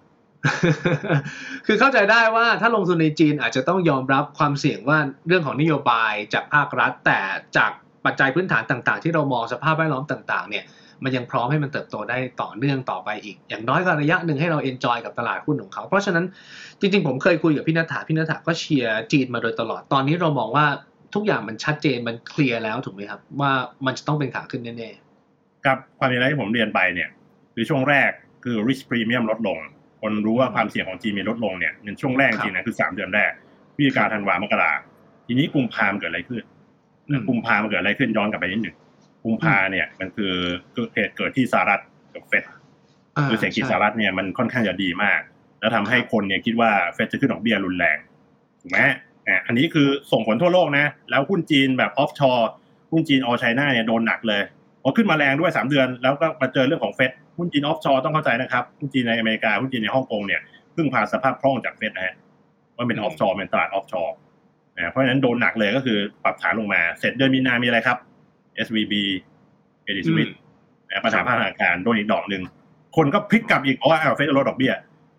[1.66, 7.20] คือเข้าใจได้ว่าถ้าลงทุนในจีนอาจจะต้องยอมรับความเสี่ยงว่าเรื่องของนโยบายจากภาครัฐ แต่
[7.56, 7.70] จาก
[8.06, 10.64] ปัจจัยพื้นฐานต่างๆ ที่เรามองสภาพแวดล้อมต่างๆเนี่ย
[11.04, 16.24] มันยังพร้อมให้มันเติบโตได้ต่อเนื่องต่อไปอีก อย่างน้อยก็ระยะหนึ่งให้เรา enjoy กับตลาดหุ้นของเขา เพราะฉะนั้น
[16.80, 20.66] จริงๆ ผมเคยคุยกับพี่นัฐาพี่นัฐาก็เชียร์จีนมาโดยตลอดตอนนี้เรามองว่า
[21.14, 23.52] ทุกอย่างมันชัดเจนมันเคลียร์แล้วถูกไหมครับ ว่า
[23.86, 27.08] มันจะต้องเป็นขาขึ้นแน่ๆกับความเป็นอะไรที่ผมเรียนไปเนี่ย
[27.54, 28.10] คือช่วงแรก
[28.44, 29.58] คือ risk premium ลดลง
[30.00, 33.30] คนรู้ว่าความเสี่ยงของจีนมีลดลงเนี่ยในช่วงแรกจริงนะคือสามเดือนแรก
[33.76, 34.72] พิกาธันวามกรา
[35.26, 36.42] ทีนี้กุมภาพันธ์เกิดอะไรขึ้น
[37.28, 38.76] กุมภาพันธ์มันเกิดอะไรขึ้นย้อนกลับไปนิดหนึ่ง
[39.24, 40.32] กุมภาเนี่ย มันคือ
[40.94, 41.80] เหตุเกิดที่สหรัฐ
[42.14, 42.54] กับเฟดา
[43.28, 45.20] คือเศรษฐกิจใช่สหรัฐเนี่ยมันค่อนข้างจะดีมาก
[45.60, 47.96] แล้วทำให้คนเนี่ยคิดว่าเฟดจะขึ้นดอกเบี้ยรุนแรง
[48.60, 48.78] ถูกไหม
[49.28, 52.48] อะอันนี้คือส่งผลทั่วโลกนะ แล้วหุ้นจีนแบบออฟชอร์
[52.92, 54.42] หุ้นจีน all China เนี่ยโดนหนักเลย
[54.82, 60.40] พอขึ้นมาแรงด้วยสามเดือน แล้วก็มาเจอเรื่องของเฟดหุ้นจีน offshore ต้องเข้าใจนะครับหุ้นจีนในอเมริกาหุ้นจีนในฮ่องกงเนี่ย
[60.72, 62.14] เพิ่งผ่านสภาพคล่องจากเฟดนะฮะ
[62.76, 64.14] ว่าเป็น offshore เป็นตลาด offshore
[64.88, 67.98] เพราะฉะนั้นโดนหนักเลยก็คือปรับฐานลงมา เสร็จเดือนมีนามีอะไรครับ
[68.66, 68.94] SVB
[69.82, 70.28] เครดิตสวิส
[70.88, 72.42] นะปัญหาภาคธนาคารโดนอีกดอกหนึ่ง
[72.96, 74.72] คนก็พลิกกลับอีกเพราะว่าเอาเฟดลดดอกเบี้ย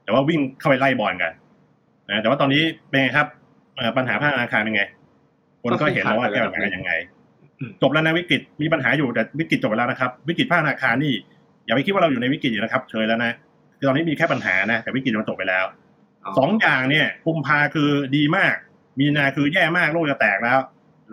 [0.04, 1.32] แต่ว่าวิ่งเข้าไปไล่บอลกัน
[2.10, 3.28] นะแต่ว่าตอนนี้เป็นไงครับ
[3.78, 4.84] เอ่อปัญหาภาคธนาคารเป็นไง
[5.64, 6.92] คนก็เห็นแล้วว่าแก้ปัญหากันยังไง
[7.60, 11.14] อืมจบแล้วนะวิกฤตมีปัญหาอยู่แต่วิกฤตจบไปแล้วนะครับ วิกฤตภาคธนาคารนี่
[11.66, 13.32] อย่าไปคิดว่าเราอยู่ในวิกฤตอยู่นะครับเชยแล้วนะ
[13.78, 15.66] คือตอนนี้มีแค่ปัญหานะแต่วิกฤตมันจบไปแล้ว
[16.38, 18.56] สองอย่างเนี่ยกุมภาคือดีมาก
[19.00, 20.60] มีนาคือแย่มากโลกจะแตกแล้ว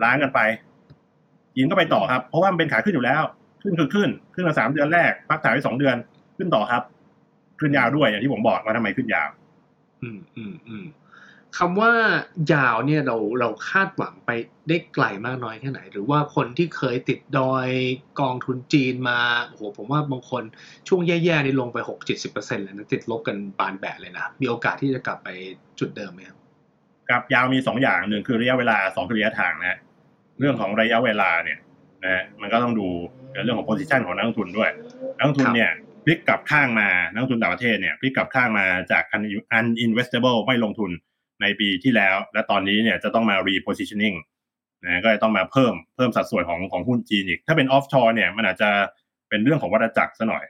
[0.03, 0.39] ล้างกันไป
[1.55, 3.21] จีนก็ไปต่อครับ เพราะว่ามันเป็นขาขึ้นอยู่แล้ว
[3.61, 5.95] ขึ้นคือขึ้น ขึ้นมาสามเดือนแรก พักถ่ายไปสองเดือน
[6.37, 6.83] ขึ้นต่อครับ
[7.59, 9.29] ขึ้นยาวด้วยอย่างที่ผมบอกว่าทำไมขึ้นยาว
[10.01, 10.85] อืมอืมอืม
[11.57, 11.91] คำว่า
[12.53, 14.29] ยาวเนี่ยเราเราคาดหวังไป
[14.67, 17.67] ได้ไกลมากน้อยแค่ไหน หรือว่าคนที่เคยติดดอย
[18.21, 20.43] กองทุนจีนมาโอ้โหผมว่าบางคน
[20.87, 25.29] ช่วงแย่ๆนี่ลงไปหกเจ็ดสิบเปอร์เซ็นต์เลยนะติดลบกันบานแบะเลยนะ มีโอกาสที่จะกลับไป
[25.79, 26.37] จุดเดิมไหมครับ
[27.11, 29.79] กับยาวมีสองอย่างหนึ่งคือระยะเวลาสองคือระยะทางนะ
[30.39, 31.59] เรื่องของระยะเวลาเนี่ย
[32.05, 32.87] นะมันก็ต้องดู
[33.43, 34.69] เรื่องของ position ของนักลงทุนด้วย
[35.17, 35.71] นักลงทุนเนี่ย
[36.05, 40.91] พลิกกลับข้างมานักลงทุนต่างประเทศเนี่ยพลิกกลับข้างมาจาก un- uninvestable ไม่ลงทุน
[41.41, 44.17] ในปีที่แล้ว และตอนนี้เนี่ยจะต้องมา repositioning
[44.85, 48.69] นะก็จะต้องมาเพิ่มเพิ่มสัดส่วนของของหุ้นจีนอีก ถ้าเป็น offshore เนี่ยมันอาจจะ
[49.29, 50.45] เป็นเรื่องของวัฏจักรซะหน่อย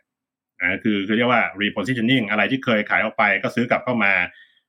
[0.61, 4.11] นะคือคือเรียกว่า repositioning อะไรที่เคยขายออกไปก็ซื้อกลับเข้ามา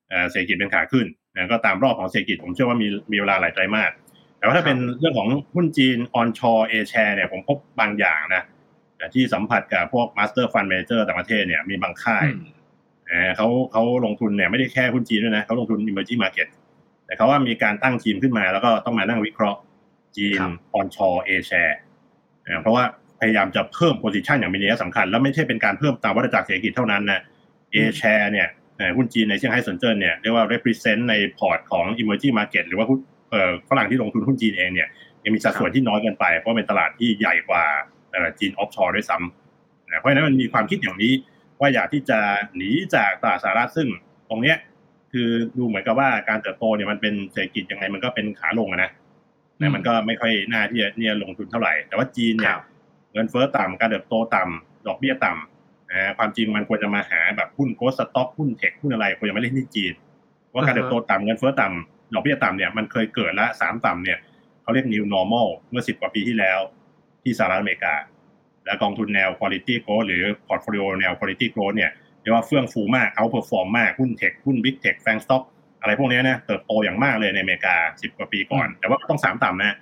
[0.08, 3.92] เอ่อเศรษฐกิจเป็นขาขึ้น นะก็ตามรอบของเศรษฐกิจผมเชื่อว่ามีมีเวลาหลายไตรมาส
[4.38, 8.42] แต่ว่าถ้าเป็นเรื่องของหุ้นจีน onshore A share เนี่ยผมพบบางอย่างนะ
[8.96, 12.48] แต่ที่สัมผัสกับพวก master fund manager ต่างประเทศเนี่ยมีบางค่ายอืม
[13.06, 16.48] เอ่อเขาเขาลงทุนเนี่ยไม่ได้แค่หุ้นจีนด้วยนะเขาลงทุน emerging market
[17.06, 19.60] แต่เขาว่ามีการตั้งทีมขึ้นมา แล้วก็ต้องมานั่งวิเคราะห์
[20.16, 21.74] จีนครับ onshore A share
[22.44, 22.84] เอ่อเพราะว่า
[23.20, 27.20] พยายามจะเพิ่ม position อย่างมีนัยสำคัญ แล้วไม่ใช่เป็นการเพิ่มตามวัฏจักรเศรษฐกิจเท่านั้นนะ
[27.72, 28.48] A share เนี่ย
[28.96, 32.86] หุ้นจีนในเซี่ยงไฮ้เซินเจิ้นเนี่ยเรียกว่า represent ในพอร์ตของ emerging market หรือว่า
[33.68, 34.88] ฝรั่งที่ลงทุนหุ้นจีนเองเนี่ย
[35.24, 37.64] ยังมีสัดส่วนที่น้อยเกินไป เพราะเป็นตลาดที่ใหญ่กว่า
[38.38, 41.12] จีน offshore ด้วยซ้ำเพราะฉะนั้นมันมีความคิดอย่างนี้
[41.60, 42.18] ว่าอยากที่จะ
[42.56, 43.88] หนีจากตลาดสหรัฐซึ่ง
[44.28, 44.56] ตรงเนี้ย
[45.12, 48.90] คือดูเหมือนกับว่าการเติบโตเนี่ยมันเป็นเศรษฐกิจยังไงมันก็เป็นขาลงนะ
[49.60, 52.56] นะมันก็ไม่ค่อยน่าที่จะเนี่ยลงทุนเท่าไหร่ แต่ว่าจีนเนี่ย
[53.12, 55.49] เงินเฟ้อต่ำการเติบโตต่ำดอกเบี้ยต่ำ
[55.90, 59.92] นะความจริงมันควรจะมาหาแบบหุ้น growth stock หุ้น tech หุ้นอะไรควรจะมาเล่นที่จีน
[60.52, 64.18] ว่าการเติบโตต่ำเงินเฟ้อต่ำดอกเบี้ยต่ำเนี่ยมันเคยเกิดละสามต่ำเนี่ย
[64.62, 66.58] เขาเรียก new normal เมื่อสิบกว่าปีที่แล้ว
[67.22, 67.94] ที่สหรัฐอเมริกา
[68.64, 71.90] และกองทุนแนว quality growth หรือ portfolio แนว quality growth เนี่ย
[72.22, 75.42] เรียกว่าเฟื่องฟูมาก outperform มากหุ้นเทคหุ้น big tech fan stock
[75.80, 79.76] อะไรพวกนี้นะเติบโตอย่างมากเลยในอเมริกาสิบกว่าปีก่อน แต่ว่าต้องสามต่ำนะ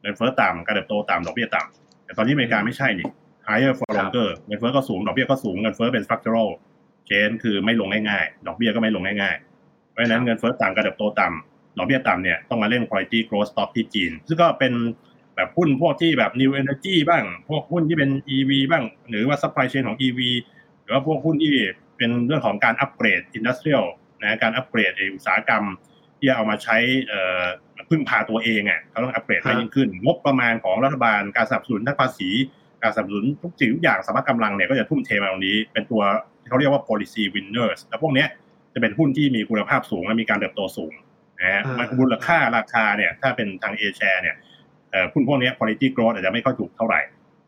[0.00, 3.08] เงินเฟ้อต่ำการเติบโตต่ำดอกเบี้ยต่ำแต่ตอนนี้อเมริกาไม่ใช่นี่
[3.50, 6.48] higher for longer เงินเฟ้อก็สูง ดอกเบี้ยก็สูง เงินเฟ้อเป็น structural
[7.08, 14.72] change คือไม่ลงง่ายๆ ดอกเบี้ยก็ไม่ลงง่ายๆ เพราะฉะนั้นเงินเฟ้อต่ำการเติบโตต่ำ ดอกเบี้ยต่ำเนี่ยต้องมาเล่น quality growth stock ที่จีน ซึ่งก็เป็น
[15.36, 20.20] แบบหุ้นพวกที่แบบ new energy บ้าง พวกหุ้นที่เป็น EV บ้าง หรือว่า supply chain ของ EV
[20.82, 21.54] หรือว่าพวกหุ้นที่
[21.96, 23.84] เป็นเรื่องของการอัปเกรด industrial
[24.22, 25.64] นะการอัปเกรดอุตสาหกรรม
[26.18, 26.76] ที่เอามาใช้
[27.90, 32.28] พึ่งพาตัวเองอะเขาต้องอัปเกรดให้ยิ่งขึ้น งบประมาณของรัฐบาลการสนับสนุนทั้งภาษี
[32.82, 36.02] การสนับสนุนทุกสิ่งทุกอย่างสมรรถกำลังเนี่ยก็จะทุ่มเทมาตรงนี้ เป็นตัว
[36.48, 38.24] เขาเรียกว่า policy winners แล้วพวกนี้
[38.74, 40.92] จะเป็นหุ้นที่มีคุณภาพสูงและมีการเติบโตสูง
[41.40, 44.36] นะฮะมันมูลค่าราคาเนี่ยถ้าเป็นทางเอแชร์เนี่ย
[45.12, 47.00] หุ้นพวกนี้ quality growth อาจจะไม่ค่อยถูกเท่าไหร่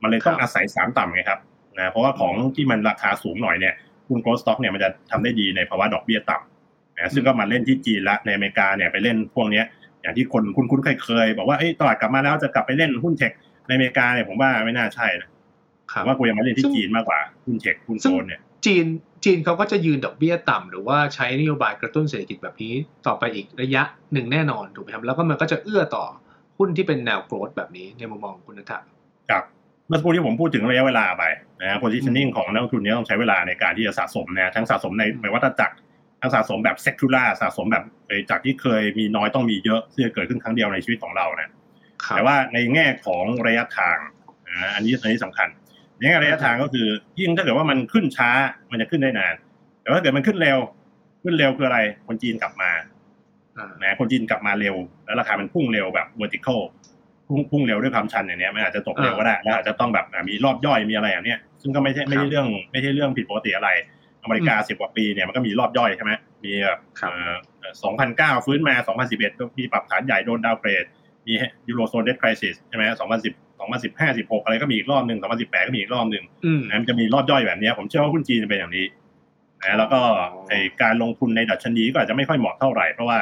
[0.03, 1.41] มันเลยต้องอาศัยสามต่ำไงครับ
[1.79, 3.75] นะเพราะว่าของที่มันราคาสูงหน่อยเนี่ย
[4.09, 9.63] หุ้น growth stock เนี่ยมันจะทำได้ดีในภาวะดอกเบี้ยต่ำนะซึ่งก็มาเล่นที่จีนละในอเมริกาเนี่ยไปเล่นพวกนี้
[10.03, 13.33] อย่างที่คนคุ้นๆเคยๆบอกว่าตลาดกลับมาแล้วจะกลับไปเล่นหุ้นเทค
[13.73, 15.29] ในอเมริกาเนี่ยผมว่าไม่น่าใช่นะ
[16.07, 18.87] ว่ากูยังมาเล่นที่จีนมากกว่าหุ้นเทคหุ้นโซนเนี่ย จีน
[19.25, 22.75] จีนเขาก็จะยืนดอกเบี้ยต่ำหรือว่าใช้นโยบายกระตุ้นเศรษฐกิจแบบนี้
[23.07, 23.83] ต่อไปอีกระยะ
[24.13, 26.05] หนึ่งแน่นอนถูกไหมครับแล้วก็มันก็จะเอื้อต่อ
[26.59, 28.73] หุ้นที่เป็นแนวโกรดแบบนี้ในมุมมองคุณนัท
[29.31, 29.45] ครับ
[29.89, 31.25] เมื่อสักครู่ที่ผมพูดถึงระยะเวลาไป
[31.61, 35.77] นะ positioning ของนักลงทุนนี้ต้องใช้เวลาในการที่จะสะสมนะทั้งสะสมในในวัฏจักร
[36.21, 37.85] ทั้งสะสมแบบเซก u ูล่าสะสมแบบ
[38.31, 41.51] จากที่เคยมีน้อยต้องมีเยอะที่จะเกิดขึ้นครั้งเดียวในชีวิตของเรานะ
[42.11, 43.97] แต่ว่าในแง่ของระยะทาง
[44.75, 45.49] อันนี้อันนี้สำคัญ
[45.97, 46.87] ในแง่ระยะทางก็คือ
[47.19, 48.31] ยิ่งถ้าเกิดว่ามันขึ้นช้า
[48.71, 49.35] มันจะขึ้นได้นาน
[49.83, 50.59] แต่ว่าเกิดมันขึ้นเร็ว
[51.23, 52.71] ขึ้นเร็วคืออะไร คนจีนกลับมา
[53.83, 56.61] นะคนจีนกลับมาเร็ว แล้วราคามันพุ่งเร็วแบบ vertical
[57.29, 63.69] พุ่งพุ่งเร็วด้วยความชันอย่างเนี้ยมันอาจจะตกเร็วก็ได้แล้วอาจจะต้องแบบมีรอบย่อยมีอะไรอย่างเนี้ยซึ่งก็ไม่ใช่ไม่ใช่เรื่องไม่ใช่เรื่องผิดปกติอะไร
[64.23, 66.13] อเมริกาสิบกว่าปีเนี่ยมันก็มีรอบย่อยใช่ไหม
[66.45, 66.81] มีแบบ
[67.83, 70.85] สองพันเก้าฟื้นมาสองพันสิบเอ็ดก็มีปรับฐานใหญ่โดนดาวเกรด
[71.27, 71.33] มี
[71.69, 76.25] ยูโรโซนเดสคริสิสใช่ไหมสองพันสิบสองพันสิบห้าสิบหกอะไรก็มีอีกรอบหนึ่งสองพันสิบแปดก็มีอีกรอบหนึ่ง
[76.69, 78.87] นะมันจะมีรอบย่อยแบบนี้ ผมเชื่อว่าหุ้นจีนจะเป็นอย่างนี้
[79.63, 80.01] นะแล้วก็
[80.83, 83.19] การลงทุนในดัชนีก็อาจจะไม่ค่อยเหมาะเท่าไหร่เพราะว่า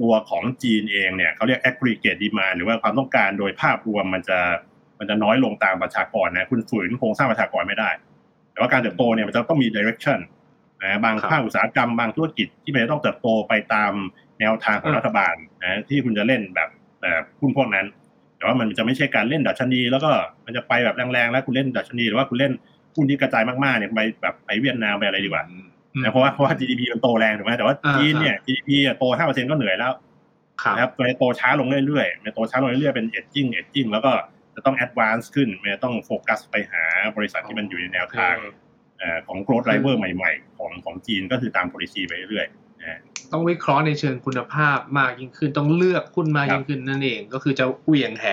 [0.00, 4.38] ตัวของจีนเองเนี่ยเขาเรียก aggregate demand หรือว่าความต้องการโดยภาพรวมมันจะ
[4.98, 7.90] มันจะน้อยลงตามประชากรนะคุณฝืนโครงสร้างประชากรไม่ได้
[8.52, 10.18] แต่ว่าการเติบโตเนี่ยมันจะต้องมี direction
[10.82, 13.92] นะบางภาคอุตสาหกรรมบางธุรกิจที่มันจะต้องเติบโตไปตาม
[14.42, 16.68] แนวทางของรัฐบาลนะที่คุณจะเล่นแบบ
[17.00, 17.86] แบบหุ้นพวกนั้น
[18.36, 20.10] แต่ว่ามันจะไม่ใช่การเล่นดัชนี แล้วก็
[20.46, 22.52] มันจะไปแบบแรงๆแล้วคุณเล่นดัชนีหรือว่าคุณเล่น
[22.94, 25.42] หุ้นที่กระจายมากๆเนี่ยไปแบบไปเวียดนามไปอะไรดีกว่า
[26.02, 29.92] นะเพราะว่าเพราะว่า GDP มันโตแรงถูกไหมแต่ว่าจีนเนี่ย GDP โตห้าเปอร์เซ็นก็เหนื่อยแล้ว
[30.74, 34.12] นะครับตัวโตช้าลงเรื่อยๆมันโตช้าลงเรื่อยๆเป็นเอจจิ้งเอจจิ้งแล้วก็
[34.54, 36.82] จะต้อง advance ขึ้นมันต้องโฟกัสไปหา
[37.16, 38.34] บริษัทที่มันอยู่ในแนวทาง
[39.26, 42.71] ของโกลด์ไ d เวอร์ใหม่ ๆ ของของจีนก็คือตาม policy ไปเรื่อยๆ
[43.32, 48.26] ต้องวิเคราะห์ในเชิงคุณภาพมากยิ่งขึ้นต้องเลือกหุ้นมากยิ่งขึ้นนั่นเอง ก็คือจะเหวี่ยงแห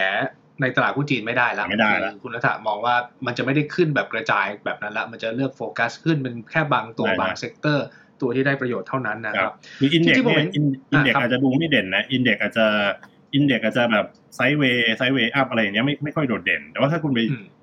[0.62, 7.86] ในตลาดหุ้นจีนไม่ได้แล้วไม่ได้แล้วคุณนัทมองว่ามันจะไม่ได้ขึ้นแบบกระจายแบบนั้นละมันจะเลือกโฟกัสขึ้นเป็นแค่บางตัวบาง sector
[8.22, 10.60] ตัวที่ได้ประโยชน์เท่านั้นนะครับมี index เนี่ยอิ
[11.00, 12.66] index อาจจะดูไม่เด่นนะ index อาจจะ
[13.34, 17.20] index อาจจะแบบ sideway sideway up อะไรอย่างเงี้ยไม่ไม่ค่อยโดดเด่น แต่ว่าถ้าคุณไป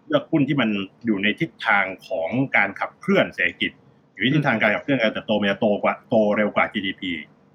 [0.07, 0.69] เลือกหุ้นที่มัน
[1.07, 3.73] อยู่ในทิศทางของการขับเคลื่อนเศรษฐกิจ
[4.17, 7.03] อยู่ในทิศทางการขับเคลื่อนการเติบโตมันจะโตกว่าโตเร็วกว่า GDP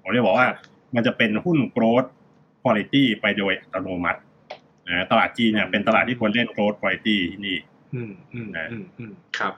[0.02, 0.48] ผมเรียกบอกว่า
[0.94, 2.04] มันจะเป็นหุ้น growth
[2.62, 4.20] คุณภาพไปโดยอัตโนมัติ
[4.88, 7.56] นะตลาดจีนเนี่ยเป็นตลาดที่ควรเล่น growth คุณภาพที่นี่
[7.94, 9.52] อืมอืมอืมอืมครับ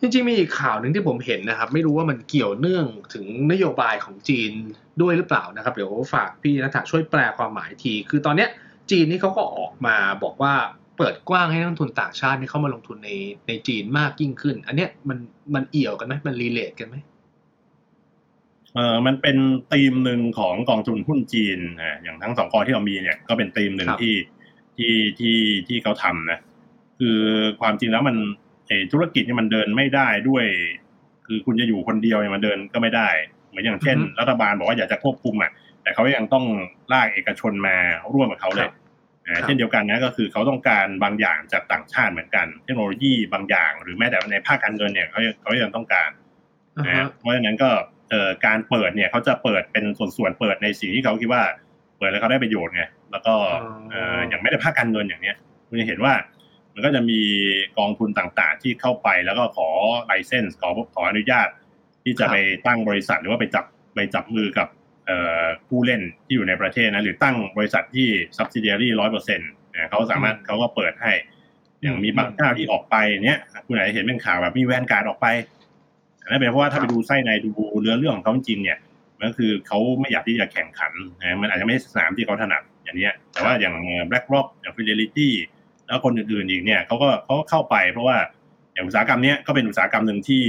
[0.00, 4.52] จริงๆมีอีกข่าวหนึ่งที่ผมเห็นนะครับ ไม่รู้ว่ามันเกี่ยวเนื่องถึงนโยบายของจีน
[5.02, 8.48] ด้วยหรือเปล่านะครับ เดี๋ยวฝากพี่นัทช่วยแปลความหมายที คือตอนเนี้ย
[8.90, 10.54] จีนนี่เขาก็ออกมาบอกว่า
[11.00, 13.10] เปิดกว้างให้นักลงทุนต่างชาติเข้ามาลงทุนใน
[13.48, 15.18] ในจีนมากยิ่งขึ้น อันเนี้ยมัน
[15.54, 16.96] มันเอี่ยวกันไหมมันรีเลทกันไหม
[18.74, 19.36] เออมันเป็น
[19.72, 24.14] ธีมหนึ่งของกองทุนหุ้นจีนนะอย่างทั้งสองกองที่เรามีเนี่ยก็เป็นธีมหนึ่งที่
[24.76, 25.36] ที่ที่
[25.68, 26.38] ที่เขาทำนะ
[26.98, 27.18] คือ
[27.60, 28.16] ความจริงแล้วมัน
[28.66, 30.44] เออธุรกิจเนี่ยมันเดินไม่ได้ด้วย
[31.26, 33.08] คือคุณจะอยู่คนเดียวเนี่ยมันเดินก็ไม่ได้
[33.48, 35.50] เหมือนอย่างเช่นอือฮึรัฐบาลบอกว่าอยากจะควบคุมอะ
[35.82, 36.44] แต่เขายังต้อง
[36.92, 37.76] ลากเอกชนมา
[38.14, 38.70] ร่วมกับเขาเลย
[39.30, 46.10] อ่าครับเช่นเดียวกันนะก็คือเขาต้องการบางอย่างจากต่างชาติเหมือนกัน เทคโนโลยีบางอย่าง หรือแม้แต่ในภาคการเงินเนี่ยเขายังเขายังต้องการ
[46.76, 47.70] อ่านะฮะเพราะฉะนั้นก็
[48.10, 49.84] เอ่อการเปิดเนี่ยเขาจะเปิดเป็น
[50.16, 51.42] ส่วนๆเปิดในสิ่งที่เขาคิดว่า
[51.98, 53.34] เปิดแล้วเขาได้ประโยชน์ไงแล้วก็
[53.90, 55.36] เอ่ออย่างไม่ได้ภาคการเงินอย่างเนี้ย
[55.68, 56.14] คุณจะเห็นว่า
[56.74, 57.20] มันก็จะมี
[57.78, 59.68] กองทุนต่างๆ ที่เข้าไปแล้วก็ขอ
[60.04, 61.48] ไลเซนส์ขอขออนุญาต
[62.04, 63.64] ที่จะไปตั้งบริษัทหรือว่าไปจับ
[63.94, 64.79] ไปจับมือกับเอ่อ
[65.68, 69.50] ผู้เล่นที่อยู่ในประเทศนะหรือตั้งบริษัทที่ subsidiary ร้อยเปอร์เซ็นต์
[69.90, 71.12] เขาสามารถเขาก็เปิดให้
[71.82, 75.26] อย่างมีบางเจ้าที่ออกไปเนี้ยคุณอาจจะเห็นเป็นข่าวแบบมีแวนการ์ดออกไป
[76.28, 77.50] นั่นเป็นเพราะว่าถ้าไปดูไส้ในดู
[77.82, 78.78] เรื่องเรื่องของเขาจริงๆเนี่ย
[79.18, 83.74] มันก็คือเขาไม่อยากที่จะแข่งขันนะมันอาจจะไม่ใช่สนามที่เขาถนัดอย่างเนี้ย แต่ว่าอย่าง
[84.10, 85.28] BlackRock อย่าง Fidelity
[85.86, 88.16] แล้วคนอื่นๆอีกเนี่ยเขาก็เขาก็เข้าไปเพราะว่า
[88.74, 90.42] อย่างอุตสาหกรรมเนี้ยก็เป็นอุตสาหกรรมหนึ่งที่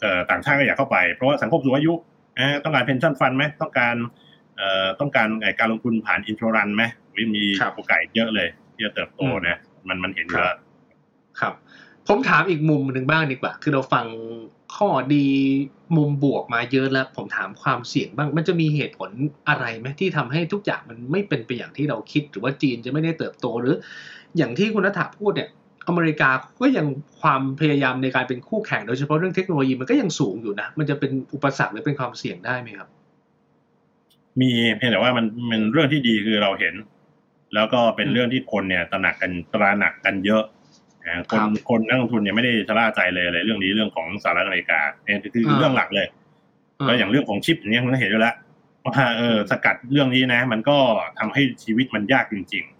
[0.00, 2.09] เอ่อต่างชาติก็อยากเข้าไป เพราะว่าสังคมสูงอายุอ่า
[2.64, 3.96] ต้องการเพนชั่นฟันไหมต้องการ
[4.56, 10.58] เอ่อต้องการไอ้การลงทุนผ่านอินทรรันไหมอุ๊ยมีครับโอกาสเยอะเลย ที่จะเติบโตนะ มันมันเห็นอยู่แล้ว
[11.40, 11.54] ครับ
[12.08, 14.06] ผมถามอีกมุมหนึ่งบ้างดีกว่า คือเราฟัง
[14.76, 15.26] ข้อดี
[15.96, 19.10] มุมบวกมาเยอะแล้ว ผมถามความเสี่ยงบ้าง มันจะมีเหตุผล
[19.48, 23.74] อะไรไหมที่ทำให้ทุกอย่างมันไม่เป็นไปอย่างที่เราคิด หรือว่าจีนจะไม่ได้เติบโตหรือ
[24.36, 25.48] อย่างที่คุณนัฐาพูดเนี่ย
[25.90, 26.86] อเมริกาก็ยัง
[27.20, 32.88] ความพยายามในการเป็นคู่แข่ง โดยเฉพาะเรื่องเทคโนโลยีมันก็ยังสูงอยู่นะ มันจะเป็นอุปสรรคหรือเป็นความเสี่ยงได้ไหมครับ
[34.40, 36.74] มีเพียงแต่ว่ามันมันเรื่องที่ดีคือเราเห็น
[37.54, 40.44] แล้วก็เป็นอืมเรื่องที่คนเนี่ยตระหนักกันตระหนักกันเยอะ
[41.06, 46.06] นะคนครับคนนักลงทุนเนี่ยไม่ได้ชะล่าใจเลยเลยเรื่องนี้เรื่องของสหรัฐอเมริกาเนี่ยคือคือเรื่องหลักเลย
[46.88, 48.34] ก็อย่างเรื่องของชิปอย่างเงี้ยมันก็เห็นอยู่แล้ว
[48.86, 50.76] ว่าเออสกัดเรื่องนี้นะ มันก็
[51.18, 52.79] ทำให้ชีวิตมันยากจริงครับ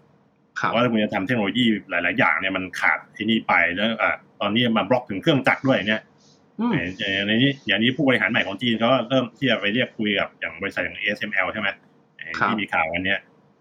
[0.73, 6.01] ว่าถ้าคุณจะทำเทคโนโลยีหลาย ๆ อย่างเนี่ยมันขาดที่นี่ไปแล้วอะตอนนี้มาบล็อกถึงเครื่องจักรด้วยเนี่ย
[6.59, 11.69] อืมอย่างนี้อย่างนี้ผู้บริหารใหม่ของจีนเขาก็เริ่มที่จะไปเรียกคุยกับอย่างบริษัทอย่าง ASML ใช่ไหม
[12.17, 13.19] เอ่อครับที่มีข่าววันเนี้ย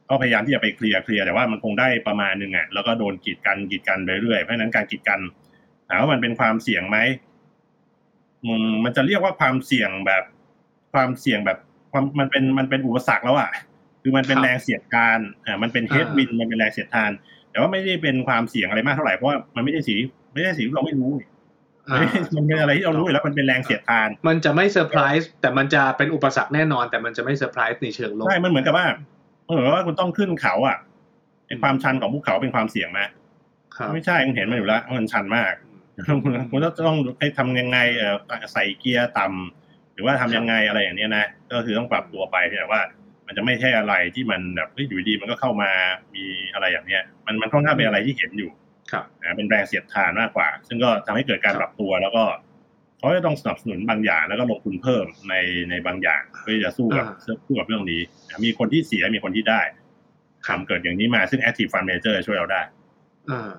[0.09, 5.21] ก็พยายามที่จะไปเคลียร์เคลียร์แต่ว่ามันคงได้ประมาณหนึ่งอะแล้วก็โดนกีดกันกีดกันไปเรื่อยเพราะฉะนั้นการกีดกัน
[5.89, 6.99] ถามว่ามันเป็นความเสี่ยงไหม
[8.45, 10.23] อืมมันจะเรียกว่าความเสี่ยงแบบ
[10.93, 11.59] ความเสี่ยงแบบ
[11.93, 13.51] ความมันเป็นมันเป็นอุปสรรคแล้วอะ
[14.03, 17.11] คือมันเป็นครับแรงเสียดทานอ่ามันเป็น head อ่า wind มันเป็นแรงเสียดทาน
[17.51, 19.97] แต่ว่าไม่ได้เป็นความเสี่ยงอะไรมากเท่าไหร่เพราะว่ามันไม่ใช่สิ่ง
[20.33, 21.29] ไม่ใช่สิ่งที่เราไม่รู้นี่
[21.89, 21.99] อ่า
[22.37, 28.87] มันเป็นอะไรที่เรารู้อยู่แล้วมันเป็นแรงเสียดทาน มันจะไม่เซอร์ไพรส์แต่มันจะเป็นอุปสรรคแน่นอน แต่มันจะไม่เซอร์ไพรส์ในเชิงลบใช่มันเหมือนกับว่า
[29.45, 30.77] เหมือนกับว่าคุณต้องขึ้นเขาอะ
[31.47, 33.01] ไอ้ความชันของภูเขาเป็นความเสี่ยงไหม
[33.77, 35.53] ครับไม่ใช่คุณเห็นมันอยู่แล้วว่ามันชันมาก
[36.51, 38.15] คุณต้องต้องให้ทำยังไงเออ
[38.53, 42.81] ใส่เกียร์ต่ำหรือว่าทำยังไงอะไรอย่างเนี้ยนะก็คือต้องปรับตัวไปแต่ว่า
[43.31, 45.71] มันจะไม่ใช่อะไรที่มันแบบเฮ้ยอยู่ดีมันก็เข้ามา
[46.14, 48.51] มีอะไรอย่างเนี้ย มันมันค่อนข้างเป็นอะไรที่เห็นอยู่
[48.93, 52.25] ครับนะเป็นแรงเสียดทานมากกว่า ซึ่งก็ทำให้เกิดการครับปรับตัวแล้วก็
[52.99, 55.35] เขาจะต้องสนับสนุนบางอย่างแล้วก็ลงทุนเพิ่มใน
[55.71, 59.61] ในบางอย่างเพื่อจะสู้กับอ่าสู้กับเรื่องนี้นะมีคนที่เสียมีคนที่ได้
[60.47, 62.62] ทำเกิดอย่างนี้มาซึ่ง active fund manager ช่วยเราได้
[63.31, 63.51] อ่า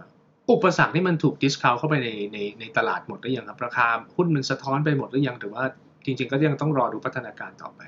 [0.52, 5.64] อุปสรรคนี่มันถูกดิสคาวเข้าไปในในในตลาดหมดหรือยังครับราคาหุ้นมันสะท้อนไปหมดหรือยังหรือว่า
[6.06, 7.82] จริง ๆ ก็ยังต้องรอดูพัฒนาการต่อไป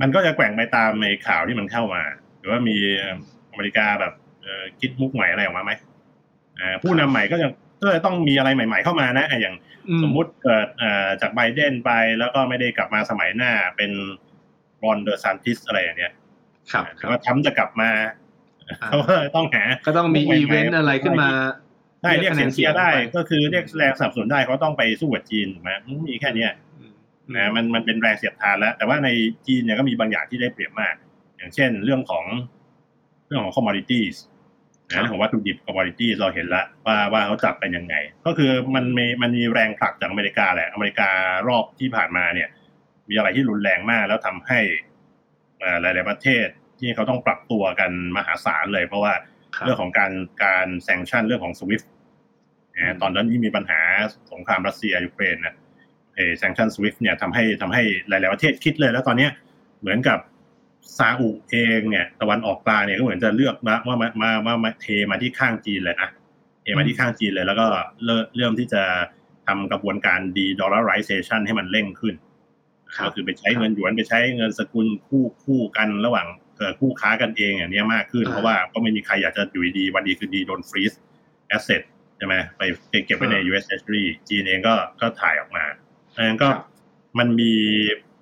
[0.00, 2.02] มันก็จะแกว่งไปตามในข่าวที่มันเข้ามา
[2.38, 2.76] หรือว่ามี
[3.50, 5.72] อเมริกาแบบเอ่อคิดมุกใหม่อะไรออกมาไหม
[6.58, 7.48] อ่าผู้นำใหม่ก็จะ
[7.80, 9.54] ก็จะต้องมีอะไรใหม่ ๆเข้ามานะอะอย่าง
[9.88, 13.90] อืสมมุติเกิดเอ่อจากไบเดนไปแล้วก็ไม่ได้กลับมาสมัยหน้าเป็น
[14.82, 16.12] รอนเดอร์ซันติสอะไรอย่างเนี้ย
[16.72, 17.90] ครับแต่ว่าทรัมป์จะกลับมา
[18.68, 21.28] อ่าเขาก็ต้องหาก็ต้องมีใหม่ๆอีเวนต์อะไรขึ้นมา
[22.02, 26.91] ใช่เรียกเสียงเชียร์ได้เรียกคะแนนเสียงก็คือเรียกแรงสนับสนุนได้เขาต้องไปสู้กับจีนถูกไหมมันมีแค่เนี้ยอืม
[27.34, 29.08] นะมันมันเป็นแรงเสียดทานแล้ว แต่ว่าใน
[29.46, 30.94] จีนเนี่ยก็มีบางอย่างที่ได้เปรียบมาก
[31.36, 32.24] อย่างเช่น เรื่องของ
[33.26, 34.16] เรื่องของ commodities
[34.88, 37.94] นะเรื่องของวัตถุดิบ commodities เราเห็นแล้วว่าว่าเขาจับเป็นยังไง
[38.26, 41.10] ก็คือมันมีมันมีแรงผลักจากอเมริกาแหละ อเมริกา
[41.48, 42.48] รอบที่ผ่านมาเนี่ย
[43.08, 44.60] มีอะไรที่รุนแรงมาก แล้วทำให้
[45.60, 46.46] เอ่อหลาย ๆ ประเทศ
[46.80, 49.14] ที่เขาต้องปรับตัวกันมหาศาลเลย เพราะว่า
[49.56, 50.12] ครับเรื่องของการ
[50.44, 51.86] การแซงชั่นเรื่องของ SWIFT
[52.76, 53.80] นะตอนนั้นที่มีปัญหา
[54.32, 55.54] สงครามรัสเซียยูเครนนะ
[56.16, 59.30] เอแซงชั่น SWIFT เนี่ยทำให้ทำให้หลาย ๆ ประเทศคิดเลย แล้วตอนเนี้ย
[59.80, 60.18] เหมือนกับ
[60.98, 66.10] ซาอุเองเนี่ยตะวันออกกลางเนี่ยก็เหมือนจะเลือกมาว่ามามามามาเทมาที่ข้างจีนเลยนะ
[66.62, 67.66] เทมาที่ข้างจีนเลย แล้วก็
[68.04, 68.82] เริ่มเริ่มที่จะ
[69.46, 72.14] ทำกระบวนการ de-dollarization ให้มันเร่งขึ้น
[72.96, 80.92] ครับก็คือไปใช้เงินหยวนไปใช้เงินสกุลคู่คู่กันระหว่างเอ่อคู่ค้ากันเองอย่างเนี้ยมากขึ้นอ่าเพราะว่าก็ไม่มีใครอยากจะอยู่ดีๆวันดีคือดีโดน freeze
[81.48, 81.82] asset
[82.16, 85.64] ใช่ไหมไปไปเก็บไว้ใน US Treasury จีนเองก็ก็ถ่ายออกมา
[86.16, 86.62] ดังนั้นก็ครับ
[87.18, 87.52] มันมี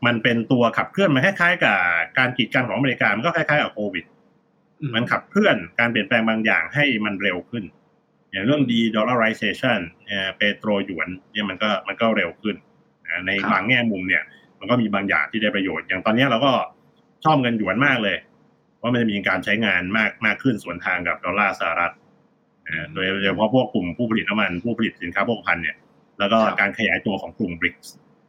[0.06, 1.78] มันเป็นตัวขับเคลื่อนมันคล้ายๆ กับ
[2.18, 4.04] การกีดกันของอเมริกามันก็คล้ายๆกับโควิด
[4.80, 7.64] อืมันขับเคลื่อนการเปลี่ยนแปลงบางอย่างให้มันเร็วขึ้น
[8.30, 9.80] อย่างเรื่อง de-dollarization
[10.36, 12.56] เปโตรหยวนเนี่ยมันก็มันก็เร็วขึ้น
[13.26, 14.22] ในบางแง่มุมเนี่ย
[14.58, 16.52] มันก็มีบางอย่างที่ได้ประโยชน์ อย่างตอนนี้เราก็
[17.24, 18.16] ชอบเงินหยวนมากเลย
[18.80, 21.92] ว่ามันจะมีการใช้งานมากมากขึ้นส่วนทางกับดอลลาร์สหรัฐ
[22.92, 25.76] โดยเฉพาะพวกกลุ่มผู้ผลิตน้ำมันผู้ผลิตสินค้าโภคภัณฑ์เนี่ย
[26.20, 27.88] แล้วก็การขยายตัวของกลุ่ม BRICS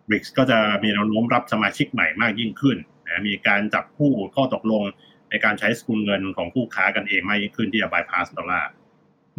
[0.09, 4.83] BRICS ก็จะมีแนวโน้มรับสมาชิกใหม่มากยิ่งขึ้นนะมีการจับคู่ข้อตกลง
[5.29, 8.69] ในการใช้สกุลเงินของผู้ค้ากันเองมากยิ่งขึ้นที่จะบายพาสดอลลาร์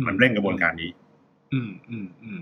[0.06, 0.90] มันเร่งกระบวนการนี้
[1.52, 2.40] อืมอืมอืม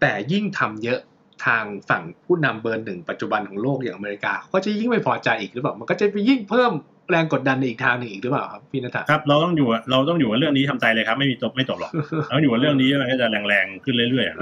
[0.00, 1.00] แต่ยิ่งทำเยอะ
[1.46, 6.72] ทางฝั่งผู้นำเบอร์หนึ่งปัจจุบันของโลกอย่างอเมริกา ก็จะยิ่งไม่พอใจอีกหรือเปล่ามันก็จะไปยิ่งเพิ่ม
[7.10, 11.92] แรงกดดันในอีกทางหนึ่งอีกหรือเปล่าครับพี่นัทครับเราต้องอยู่เราต้องอยู่กับเรื่องนี้ทำใจเลยครับ ไม่มีจบไม่จบหรอก
[12.30, 14.40] เราอยู่กับเรื่องนี้มันก็จะแรงๆขึ้นเรื่อยๆ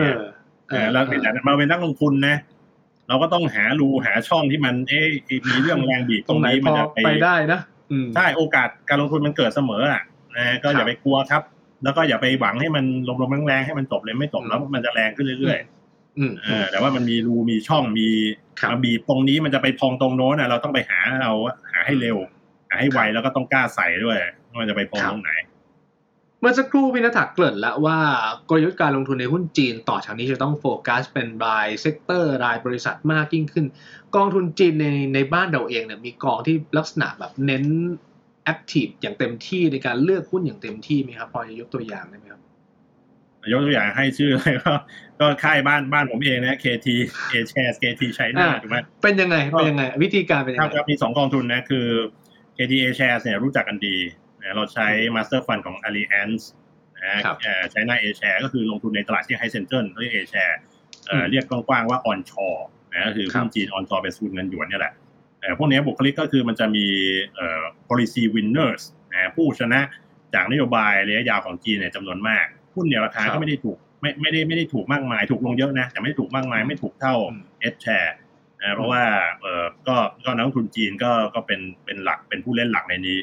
[0.68, 2.36] อย่างเงี้ยแล้วมาเป็นนักลงทุนนะ
[3.08, 5.00] เราก็ต้องหารูหาช่องที่มัน เอ๊
[5.48, 7.60] มีเรื่องแรงบีบตรงนี้มันจะไปได้นะ
[8.14, 10.02] ใช่โอกาสการลงทุนมันเกิดเสมออะ
[10.36, 11.42] นะก็อย่าไปกลัวครับ
[11.84, 18.08] แล้วก็อย่าไปหวังให้มันลงๆแรงๆให้มันจบเลยไม่จบแล้วมันจะแรงขึ้นเรื่อยๆแต่ว่ามันมีรูมีช่องมี
[18.70, 21.32] มาบีบตรงนี้มันจะไปพองตรงโน้นนะเราต้องไปหาเรา
[21.72, 22.16] หาให้เร็ว
[22.78, 24.16] ให้ไวแล้วก็ต้องกล้าใส่ด้วย
[24.54, 25.30] ว่าจะไปพองตรงไหน
[26.40, 27.98] เมื่อสักครู่พี่นัทเกริ่นแล้วว่า
[28.48, 33.66] กลยุทธ์การลงทุนในหุ้นจีนต่อจากนี้จะต้องโฟกัสเป็นราย sector รายบริษัทมากยิ่งขึ้น
[34.16, 37.64] กองทุนจีนในในบ้านเราเองเนี่ยมีกองที่ลักษณะแบบเน้น
[38.44, 42.40] active อย่างเต็มที่ในการเลือกหุ้นอย่างเต็มที่ไหมครับพอจะยกตัวอย่างได้ไหมครับ
[43.52, 44.72] ยกตัวอย่างให้ชื่อเลยก็
[45.20, 46.86] ก็ค่ายบ้านบ้านผมเองนะ KT
[47.32, 51.86] A Shares KT China ถูกไหมเป็นยังไงเป็นยังไง วิธีการเป็นยังไงครับมีสองกองทุนนะคือ
[52.56, 56.42] KTA Shares เนี่ยรู้จักกันดีนะ เราใช้ Master Fund ของ Allianz
[57.04, 57.22] นะ
[57.72, 60.56] ใช้หน้า A Share ก็คือลงทุนในตลาดที่ไฮเซนเจอร์เรียก A Share
[61.30, 62.60] เรียกกว้างๆว่า on shore
[62.92, 64.92] นะก็คือหุ้นจีน on shore เป็นสูตรเงินหยวนนี่แหละ
[65.58, 66.86] พวกนี้บุคลิกก็คือมันจะมี
[67.88, 69.80] policy winners นะผู้ชนะ
[70.34, 77.14] จากนโยบายระยะยาวของจีนเนี่ยจำนวนมากหุ้นเนี่ยราคาก็ไม่ได้ถูกไม่ไม่ได้ไม่ได้ถูกมากมาย ถูกลงเยอะนะ แต่ไม่ถูกมากมายไม่ถูกเท่า
[77.72, 78.12] H share
[78.60, 79.02] นะเพราะว่า
[79.40, 83.18] เออก็ก็นักลงทุนจีนก็ก็เป็นเป็นหลักเป็นผู้เล่นหลักในนี้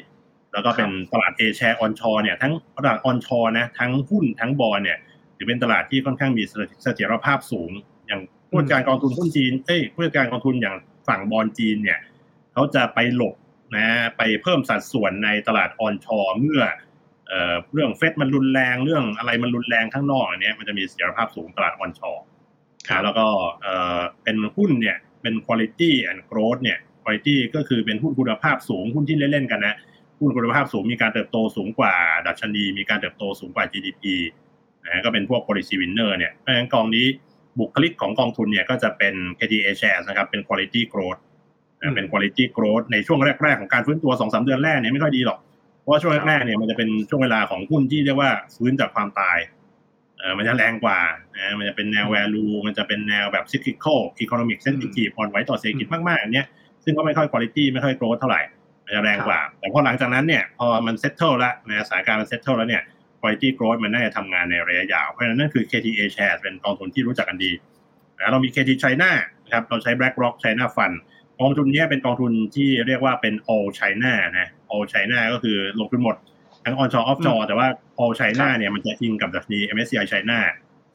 [0.56, 4.98] แล้วก็เป็นตลาด A share onshore เนี่ยทั้งตลาด onshore นะทั้งหุ้นทั้งบอลเนี่ย
[5.36, 6.42] ถือเป็นตลาดที่ค่อนข้างมี
[6.82, 7.70] เสถียรภาพสูง
[8.06, 10.76] อย่างผู้จัดการกองทุนหุ้นจีนเอ้ยผู้จัดการกองทุนอย่าง
[11.08, 11.98] ฝั่งบอลจีนเนี่ย
[12.52, 13.34] เขาจะไปหลบ
[13.76, 13.86] นะ
[14.18, 16.62] ไปเพิ่มสัดส่วนในตลาด onshore เมื่อ
[17.28, 22.10] เอ่อเรื่องเฟดมันรุนแรงเรื่องอะไรมันรุนแรงข้างนอกอันนี้มันจะมีเสถียรภาพสูงตลาดออนชอ
[23.04, 23.26] แล้วก็
[23.62, 29.76] เอ่อเป็นหุ้นเนี่ยเป็น quality and growth เนี่ย quality ก็คือเป็นหุ้นคุณภาพสูงหุ้นที่เล่นๆกันนะ
[30.18, 31.94] หุ้นคุณภาพสูงมีการเติบโตสูงกว่า
[32.26, 34.02] ดัชนี มีการเติบโตสูงกว่า GDP
[34.84, 37.06] นะก็เป็นพวก policy winner เนี่ยเพราะฉะนั้นกองนี้
[37.58, 41.20] บุคลิกของกองทุนเนี่ยก็จะเป็น KTA shares นะครับเป็น quality growth
[41.94, 45.38] เป็น quality growth ในช่วงแรก ๆ ของการฟื้นตัว2อสเดือนแรกเนี่ยไม่ค่อยดีหรอก
[45.80, 49.38] เพราะว่าช่วงแรกๆเนี่ยมันจะเป็นช่วงเวลาของหุ้นที่เรียกว่าฟื้นจากความตาย
[50.18, 50.98] เออมันจะแรงกว่า
[51.36, 56.46] นะมันจะเป็นแนว value มันจะเป็นแนวแบบ cyclical economic sensitive อ่อนไหวต่อเศรษฐกิจมากๆอันเนี้ย
[56.84, 62.82] ซึ่งก็ไม่ค่อย quality ไม่ค่อย growth เท่าไหร่มัน จะแรงกว่า แต่พอหลังจากนั้นเนี่ยพอมัน settle แล้วนะสถานการณ์มัน settle แล้วเนี่ย
[63.20, 67.52] quality growth มันน่าจะทำงานในระยะยาว เพราะฉะนั้นนั่นคือ KTA shares เป็นกองทุนที่รู้จักกันดี
[68.18, 69.10] นะเรามี KT China
[69.44, 70.96] นะครับเราใช้ BlackRock China Fund
[71.40, 76.16] กองทุนนี้เป็นกองทุนที่เรียกว่าเป็น all China นะ all China ก็คือลงทุนหมด
[76.64, 77.68] ทั้ง on shore off shore แต่ว่า
[78.02, 80.38] all China เนี่ยมันจะอิงกับดัชนี MSCI China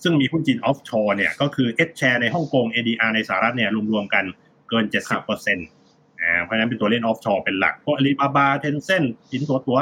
[0.04, 4.26] ซึ่งมีหุ้นจีน offshore เนี่ยก็คือ H share ในฮ่องกง ADR ในสหรัฐเนี่ยรวมๆกัน
[4.70, 5.42] เกิน 70%เปอร์
[6.22, 9.80] เซ็นต์เพราะฉะนั้นเป็นตัวเล่น offshore เป็นหลักพวกอาลีบาบาเทนเซ็นต์ตัวตัว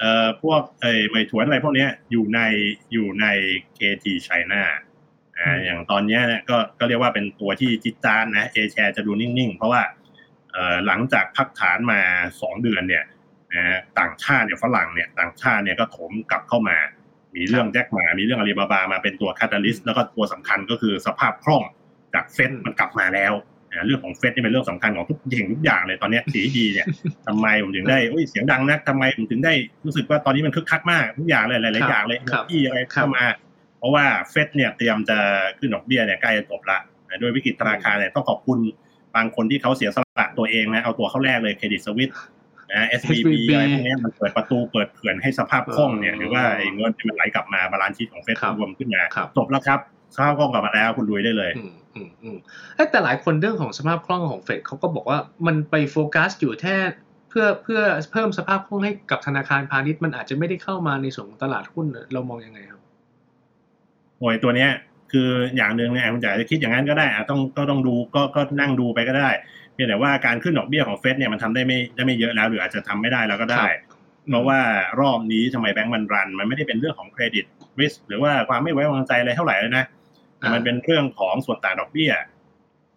[0.00, 2.40] เอ่อพวกเอ้เหม่ยถวนอะไรพวกนี้อยู่ใน
[2.92, 3.26] อยู่ใน
[3.78, 4.62] KT China
[5.38, 9.82] อ่าอย่างตอนนี้เนี่ยก็ก็เรียกว่าเป็นตัวที่จิตจานนะเอแชร์จะดูนิ่งๆ เพราะว่า
[10.52, 12.00] เอ่อหลังจากพักฐานมา
[12.32, 13.04] 2เดือนเนี่ย
[13.54, 16.78] นะต่างชาติเนี่ยฝรั่งเนี่ยต่างชาติเนี่ยก็ถมกลับเข้ามา
[17.36, 21.62] มีเรื่องแจ็คหมา มีเรื่องอาลีบาบามาเป็นตัวคาตาลิสต์แล้วก็ตัวสำคัญก็คือสภาพคล่อง
[22.14, 23.32] จากเฟดมันกลับมาแล้ว
[23.86, 26.86] เรื่องของเฟดนี่เป็นเรื่องสำคัญของทุกอย่างทุกอย่างเลยตอนนี้สีดีเนี่ย
[27.26, 27.98] ทำไมผมถึงได้
[28.30, 29.52] เสียงดังนักทำไมผมถึงได้
[29.84, 32.18] รู้สึกว่าตอนนี้มันคึกคักมากทุกอย่างเลยหลายๆอย่างเลย
[32.50, 33.24] ที่อะไรเข้ามา
[33.78, 35.18] เพราะว่าเฟดเนี่ยเตรียมจะ
[35.58, 36.78] ขึ้นดอกเบี้ยเนี่ยใกล้จะจบละ
[37.22, 38.58] ด้วยวิกฤตธนาคารเนี่ยต้องขอบคุณ
[39.14, 42.10] บางคนที่เขาเสียสละตัวเองนะเอาตัวเข้าแลกเลยเครดิตสวิส
[42.72, 49.02] นะ SVB อะไรพวกนี้มันเปิดประตูเปิดเขื่อนให้สภาพคล่องเนี่ยหรือว่าไอ้เงินที่มันไหลกลับมา balance sheet ของเฟดรวมขึ้นมา
[49.36, 49.80] จบแล้วครับ
[50.14, 51.72] สภาพคล่องกลับมาแล้วคุณรวยได้เลยอืม
[52.22, 52.38] อืม
[52.90, 56.76] แต่หลายคนเรื่องของสภาพคล่องของเฟดเขาก็บอกว่ามันไปโฟกัสอยู่แค่
[57.30, 57.80] เพื่อเพื่อ
[58.12, 62.80] เพิ่มสภาพคล่องให้กับธนาคารพาณิชย์มันอาจจะไม่ได้เข้ามาในส่วนของตลาดหุ้นเรามองยังไงครับ
[64.18, 64.70] โอ้ยตัวเนี้ย
[65.12, 69.30] คืออย่างหนึ่งเนี่ยคุณจ๋าจะคิดอย่างนั้นก็ได้อะต้องก็ต้องดูก็ก็นั่งดูไปก็ได้
[69.72, 73.64] เพียงแต่ว่าการขึ้นดอกเบี้ยของเฟดเนี่ยมันทำได้ไม่ได้ไม่เยอะแล้วหรืออาจจะทำไม่ได้แล้วก็ได้
[74.30, 74.60] เพราะว่า
[75.00, 77.44] รอบนี้ทำไมแบงก์มันรัน มันไม่ได้เป็นเรื่องของเครดิต
[77.80, 80.03] ริสหรือว่าความไม่ไว้วางใจอะไรเท่าไหร่เลยนะแต่
[80.54, 82.12] มันเป็นเรื่องของส่วนต่างดอกเบี้ย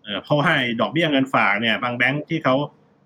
[0.03, 2.55] เออเพราะว่าดอกเบี้ยเงินฝากเนี่ย บางแบงค์ที่เขา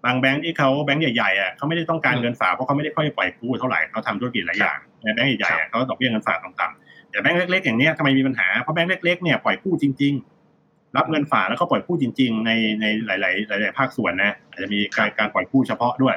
[0.05, 13.15] บางแบงค์ที่เขาแบงค์ใหญ่ๆอะเขาไม่ได้ต้องการเงินฝากเพราะเขาไม่ได้ค่อยปล่อยกู้เท่าไหร่เขาทำธุรกิจหลายอย่างแบงค์ใหญ่ๆเขาดอกเบี้ยเงินฝากต่ำๆแต่แบงค์เล็กๆอย่างเนี้ยทำไมมีปัญหาเพราะแบงค์เล็กๆเนี่ยปล่อยกู้จริง ๆ รับเงินฝากแล้วก็ปล่อยกู้จริง ๆ ในในหลา
[13.57, 16.15] ย ๆ หลาย ๆ ภาคส่วนนะอาจจะมีการการปล่อยกู้เฉพาะด้วย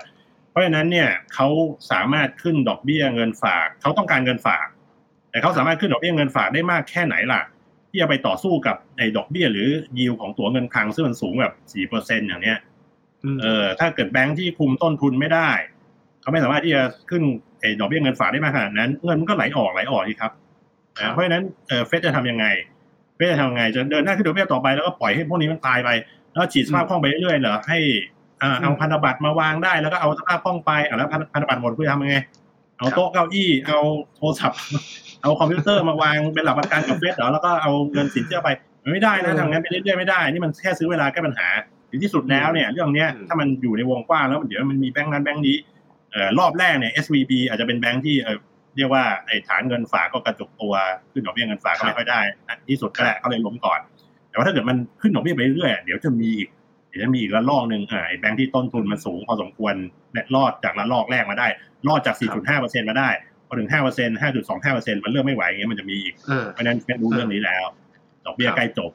[0.50, 1.48] เพราะฉะนั้นเนี่ยเขา
[1.90, 4.66] สามารถขึ้นดอกเบี้ยเงินฝากเขาต้องการเงินฝาก
[5.30, 7.40] แต่เขาสามารถขึ้นดอกเบี้ยเงินฝากได้มากแค่ไหนล่ะ
[7.94, 9.68] ที่จะไปต่อสู้กับไอ้ดอกเบี้ยหรือ
[9.98, 12.58] ยิวของตัวเงินคลังซึ่งมันสูงแบบสี่เปอร์เซ็นอย่างเนี้ย
[13.40, 15.50] เออถ้าเกิดแบงค์ที่คุมต้นทุนไม่ได้
[16.20, 17.22] เขาไม่สามารถที่จะขึ้น
[17.60, 20.32] ไอ้ดอกเบี้ยเงินฝากได้มากขนาดนั้น เงินมันก็ไหลออกไหลออกที่ครับ
[21.12, 22.46] เพราะฉะนั้นเออเฟดจะทำยังไง
[23.16, 25.90] เฟดจะทำยังไงจะเดินหน้าขึ้นดอกเบี้ยต่อไปแล้วก็ปล่อยให้พวกนี้มันตายไป
[26.32, 27.78] แล้วฉีดสภาพคล่องไปเรื่อยๆเหรอให้
[28.60, 32.16] เอาพันธบัตรมาวางได้แล้วก็เอาสภาพคล่องไปแล้วพันธบัตรหมดเพื่อทำยังไง
[32.78, 33.78] เอาโต๊ะเก้าอี้เอา
[34.16, 34.58] โทรศัพท์
[35.22, 38.48] เอาคอมพิวเตอร์มาวางเป็นหลักประกันกับเฟสเหรอแล้วก็เอาเงินสินเชื่อไป
[38.92, 41.48] ไม่ได้นะทางนั้นไปเรื่อยๆไม่ได้นี่มันแค่ซื้อเวลาแก้ปัญหา
[41.90, 45.56] ถึงที่สุดแล้วเนี่ย เรื่องเนี้ยถ้ามันอยู่ในวงกว้างแล้วเดี๋ยวมันมีแบงค์นั้นแบงค์นี้
[46.12, 48.38] เอ่อรอบแรกเนี่ย SVB อาจจะเป็นแบงค์ที่เออ
[48.76, 50.74] เรียกว่าไอ้ฐานเงินฝากก็กระจุกตัว
[51.12, 52.20] ขึ้นดอกเบี้ยเงินฝากก็ไม่ค่อยได้
[52.70, 53.80] ที่สุดก็แหละก็เลยล้มก่อน
[54.30, 56.48] แต่ว่าถ้าเกิดมันขึ้นดอกเบี้ยไปเรื่อยเดี๋ยวจะมีอีก
[56.94, 59.74] เดี๋ยวจะมีอีกระลอกหนึ่งอ่าไอ้แบงค์ที่ต้นทุนมันสูงพอสมควร
[60.12, 61.48] และรอดจากระลอกแรกมาได้
[61.88, 62.16] รอดจาก
[62.52, 63.08] 4.5%มาได้
[63.46, 66.14] พอถึง 5% 5.25%มันเริ่มไม่ไหวอย่างเงี้ยมันจะมีอีก
[66.52, 67.64] เพราะนั้นเฟดรู้เรื่องนี้แล้ว
[68.24, 68.90] ดอกเบี้ยใกล้จบ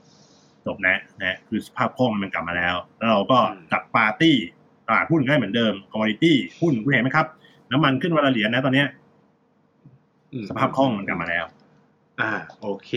[0.65, 3.39] จบนะนะคือสภาพคล่องมันกลับมาแล้ว แล้วเราก็
[3.71, 4.35] จัดปาร์ตี้
[4.87, 7.27] ตลาดหุ้นก็เหมือนเดิม commodity หุ้นคุณเห็นไหมครับ
[7.71, 8.87] น้ำมันขึ้นวันละเหรียญนะตอนเนี้ย
[10.49, 11.45] สภาพคล่องมันกลับมาแล้ว
[12.21, 12.31] อ่า
[12.61, 12.91] โอเค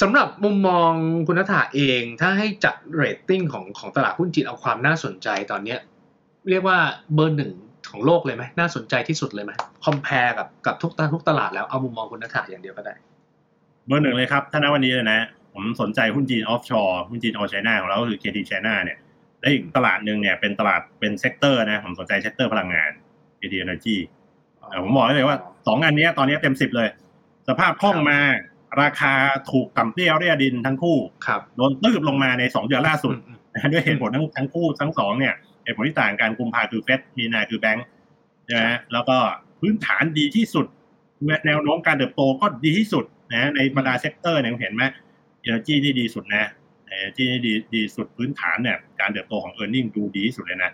[0.00, 0.90] สำหรับมุมมอง
[1.26, 5.78] คุณนัฐาเอง ถ้าให้จัดเรตติ้งของของตลาดหุ้นจีนเอาความน่าสนใจตอนเนี้ย
[6.50, 6.78] เรียกว่า
[7.14, 7.52] เบอร์หนึ่ง
[7.90, 9.52] ของโลกเลยไหมน่าสนใจที่สุดเลยไหม
[9.84, 12.94] compare กับกับทุกตลาดทุกตลาดแล้วเอามุมมองคุณนัฐาอย่างเดียวก็ได้
[13.86, 15.20] เบอร์หนึ่งเลยครับถ้าณวันนี้เลยนะ
[15.52, 18.98] ผมสนใจหุ้นจีน offshore หุ้นจีน All China ของเราก็คือ KT China เนี่ย
[19.40, 22.90] และอีกตลาดหนึ่งเนี่ยเป็นตลาดเป็น sector นะผมสนใจ sector พลังงาน
[23.38, 23.96] KT Energy
[24.82, 26.88] ผมบอกเลยว่าสองอันนี้ตอนนี้เต็มสิบเลย
[27.48, 28.18] สภาพคล่องมา
[28.82, 29.14] ราคา
[29.50, 33.14] ถูกต่ำเตี้ยเรียดินทั้งคู่ครับโดนตืบลงมาในสองเดือนล่าสุด
[33.72, 37.86] ด้วยเหตุผลทั้งทั้งคู่ทั้งสองเนี่ยเหตุผลที่ต่างกันกุมภาคือเฟดมีนาคือแบงค์
[38.52, 39.16] นะแล้วก็
[39.60, 40.66] พื้นฐานดีที่สุด
[41.46, 44.84] แนวโน้มการเติบโตก็ดีที่สุดนะในบรรดา sector เนี่ยเห็นไหม
[45.40, 46.44] เอเนจีนี่ดีสุดนะ
[46.86, 50.70] เอเนจีนี่ดีดีสุดพื้นฐานเนี่ยการเติบโตของ earning ดูดีที่สุดเลยนะ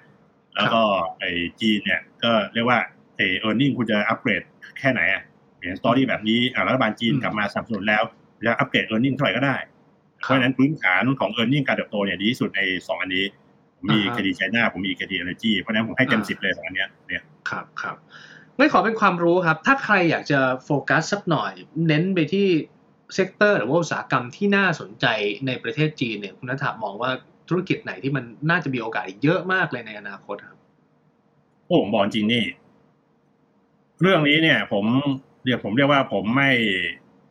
[0.55, 0.83] แล้วก็
[1.19, 1.25] ไอ
[1.61, 2.79] จีเนี่ยก็เรียกว่า
[3.17, 4.43] ไอ earning คุณจะอัปเกรด
[4.79, 5.23] แค่ไหนอะ
[5.61, 8.03] เห็น story แบบนี้รัฐบาลจีนกลับมาสนับสนุนแล้ว
[8.45, 9.57] จะอัปเกรด earning เท่าไหร่ก็ได้
[10.23, 13.25] เพราะฉะนั้นพื้นฐานของ earning การเติบโตเนี่ยดีที่สุดในสองอันนี้
[13.89, 17.97] มี KT China ผมมี KT Energy เพราะนั้นผมให้เต็มสิบเลยสองอันนี้เนี่ยครับครับ
[18.57, 21.53] ไม่ขอเป็นความรู้ครับ ถ้าใครอยากจะโฟกัสสักหน่อย
[21.87, 22.47] เน้นไปที่
[23.15, 25.07] sector หรือว่าอุตสาหกรรมที่น่าสนใจ
[25.47, 27.11] ในประเทศจีนเนี่ยคุณนัทมองว่า
[27.49, 30.59] ธุรกิจไหนที่มันน่าจะมีโอกาสเยอะมากเลยในอนาคตครับ
[31.67, 32.45] โอ้ผมบอกจริงนี่
[34.03, 34.85] เรื่องนี้เนี่ย ผม
[35.45, 36.51] เรียกผมเรียกว่าผมไม่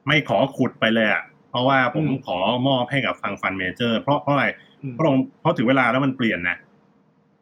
[0.07, 2.38] ไม่ขอขุดไปเลยอะเพราะว่าผมขอ
[2.68, 4.47] มอบให้กับฟัง fund manager เพราะเพราะอะไร
[4.95, 5.05] เพราะ
[5.41, 6.57] เพราะถึงเวลาแล้วมันเปลี่ยนนะ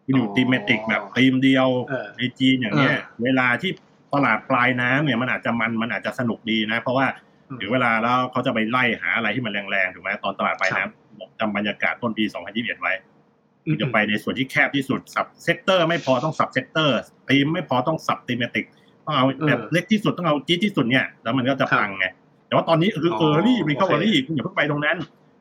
[0.07, 1.67] อยู่ thematic แบบตีมเดียว
[2.17, 3.71] ในจีนอย่างเนี้ย เวลาที่
[4.13, 7.07] ตลาดปลายน้ำเนี่ยมันอาจจะมันมันอาจจะสนุกดีนะ เพราะว่า
[7.59, 12.93] ถึงเวลาแล้วเขาจะไปไล่หาอะไรที่มันแรงๆถูกไหมตอนตลาดปลายน้ำจำบรรยากาศต้นปี 2021 ไว้
[13.81, 16.97] จะไปในส่วนที่แคบที่สุด sub sector ไม่พอต้อง sub sector
[17.29, 18.65] ตีมไม่พอต้อง sub thematic
[19.07, 22.05] ต้องเอาแบบเล็กที่สุดต้องเอาจี๊ดที่สุดเนี่ยแล้วมันก็จะพังไง
[22.47, 24.97] แต่ว่าตอนนี้คือ early recovery คุณอย่าเพิ่งไปตรงนั้น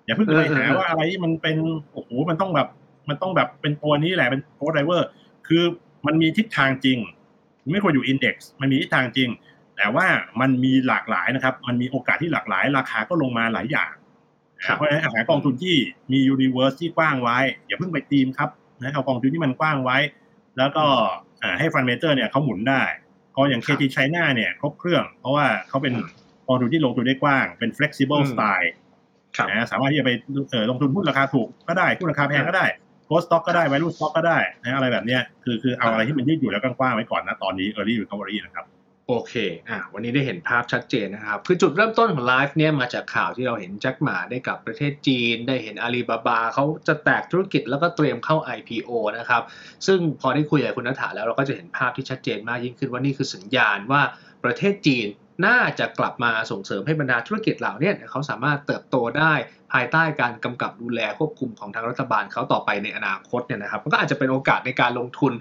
[0.06, 1.56] อย่าเพิ่งไปหาว่าอะไรมันเป็น
[1.92, 2.68] โอ้โหมันต้องแบบ
[3.08, 5.08] มันต้องแบบเป็นตัวนี้แหละเป็น growth driver
[5.48, 5.62] คือ
[6.06, 6.98] มันมีทิศทางจริง
[7.72, 9.28] ไม่ควรอยู่ index มันมีทิศทางจริง
[9.76, 10.06] แต่ว่า
[10.40, 13.90] มันมีหลากหลายนะครับ มันมีโอกาสที่หลากหลาย ราคาก็ลงมาหลายอย่าง
[14.76, 15.76] เพราะฉะนั้นหากองทุนที่
[16.12, 18.50] มี universe ที่กว้างไว้ อย่าเพิ่งไปตีมครับ
[18.82, 19.98] นะเอากองทุนที่มันกว้างไว้
[20.58, 20.84] แล้วก็
[21.58, 22.82] ให้ fund manager เนี่ยเขาหมุนได้
[23.36, 25.94] ก็อย่าง KT China เนี่ยครบเครื่อง เพราะว่าเขาเป็น
[26.46, 28.70] กองทุนที่ลงทุนได้กว้าง เป็น flexible style
[29.50, 30.10] นะสามารถที่จะไป
[30.70, 32.66] ลงทุนหุ้นราคาถูกก็ได้หุ้นราคาแพงก็ได้
[33.06, 38.64] growth stock ก็ได้ไว value stock ก็ได้นะอะไรแบบเนี้ยคือคือเอาอะไรที่มันยืดหยุ่นแล้วกว้างไว้ก่อนนะตอนนี้ early recovery นะครับ
[39.08, 39.34] โอเค
[39.68, 49.42] อะ วันนี้ได้เห็นภาพชัดเจนนะครับ คือจุดเริ่มต้นของไลฟ์เนี่ยมาจากข่าวที่เราเห็นแจ็คหม่าได้กับประเทศจีน ได้เห็นอาลีบาบาเขาจะแตกธุรกิจแล้วก็เตรียมเข้า IPO นะครับ
[49.86, 54.02] ซึ่งพอได้คุยกับคุณนัฐาแล้วเราก็จะเห็นภาพที่ชัดเจนมากยิ่งขึ้นว่านี่คือสัญญาณว่า
[54.44, 55.06] ประเทศจีน
[55.46, 59.32] น่าจะกลับมาส่งเสริมให้บรรดาธุรกิจเหล่านี้เขาสามารถเติบโตได้
[59.72, 65.32] ภายใต้การกำกับดูแลควบคุมของทางรัฐบาลเขาต่อไปในอนาคตเนี่ยนะครับมันก็อาจจะเป็นโอกาสในการลงทุน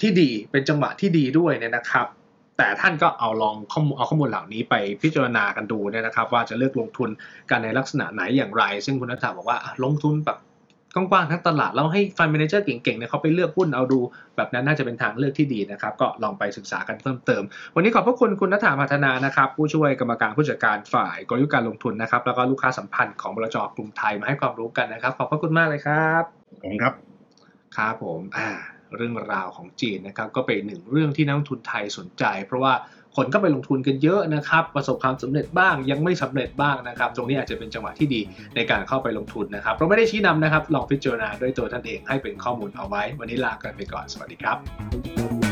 [0.00, 2.06] ที่ดีเป็นจังหวะที่ดีด้วยเนี่ยนะครับ
[2.60, 7.10] แต่ท่านก็เอาลองข้อมูลเอาข้อมูลเหล่านี้ไปพิจารณากันดูเนี่ยนะครับ ว่าจะเลือกลงทุน
[7.50, 10.38] กันในลักษณะไหนอย่างไร ซึ่งคุณนัทธาบอกว่าอะลงทุนแบบ
[10.94, 14.00] กว้างๆทั้งตลาดแล้วให้ฟันเมนเจอร์เก่งๆเนี่ยเขาไปเลือกหุ้นเอาดู
[14.36, 17.42] แบบนั้นน่าจะเป็นทางเลือกที่ดีนะครับ ก็ลองไปศึกษากันเพิ่มเติม
[17.74, 26.22] วันนี้ขอบพระคุณคุณนัทธาพัฒนานะครับ ผู้ช่วยกรรมการผู้จัดการฝ่ายกลยุทธ์การลงทุนนะครับ แล้วก็ลูกค้าสัมพันธ์ของบลจกรุงไทยมาให้ความรู้กันนะครับ ขอบพระคุณมากเลยครับ
[26.64, 26.94] ผมครับ
[27.76, 28.48] ครับผมอ่า
[28.96, 32.74] เรื่องราวของจีนนะครับก็เป็นหนึ่งเรื่องที่นักทุนไทยสนใจ เพราะว่า
[33.16, 38.20] คนก็ไปลงทุนกันเยอะนะครับ ประสบความสำเร็จบ้างยังไม่สำเร็จบ้างนะครับ ตรงนี้อาจจะเป็นจังหวะที่ดี
[38.56, 45.49] ในการเข้าไปลงทุนนะครับ เราไม่ได้ชี้นำนะครับ ลองพิจารณาด้วยตัวท่านเองให้เป็นข้อมูลเอาไว้ วันนี้ลากันไปก่อน สวัสดีครับ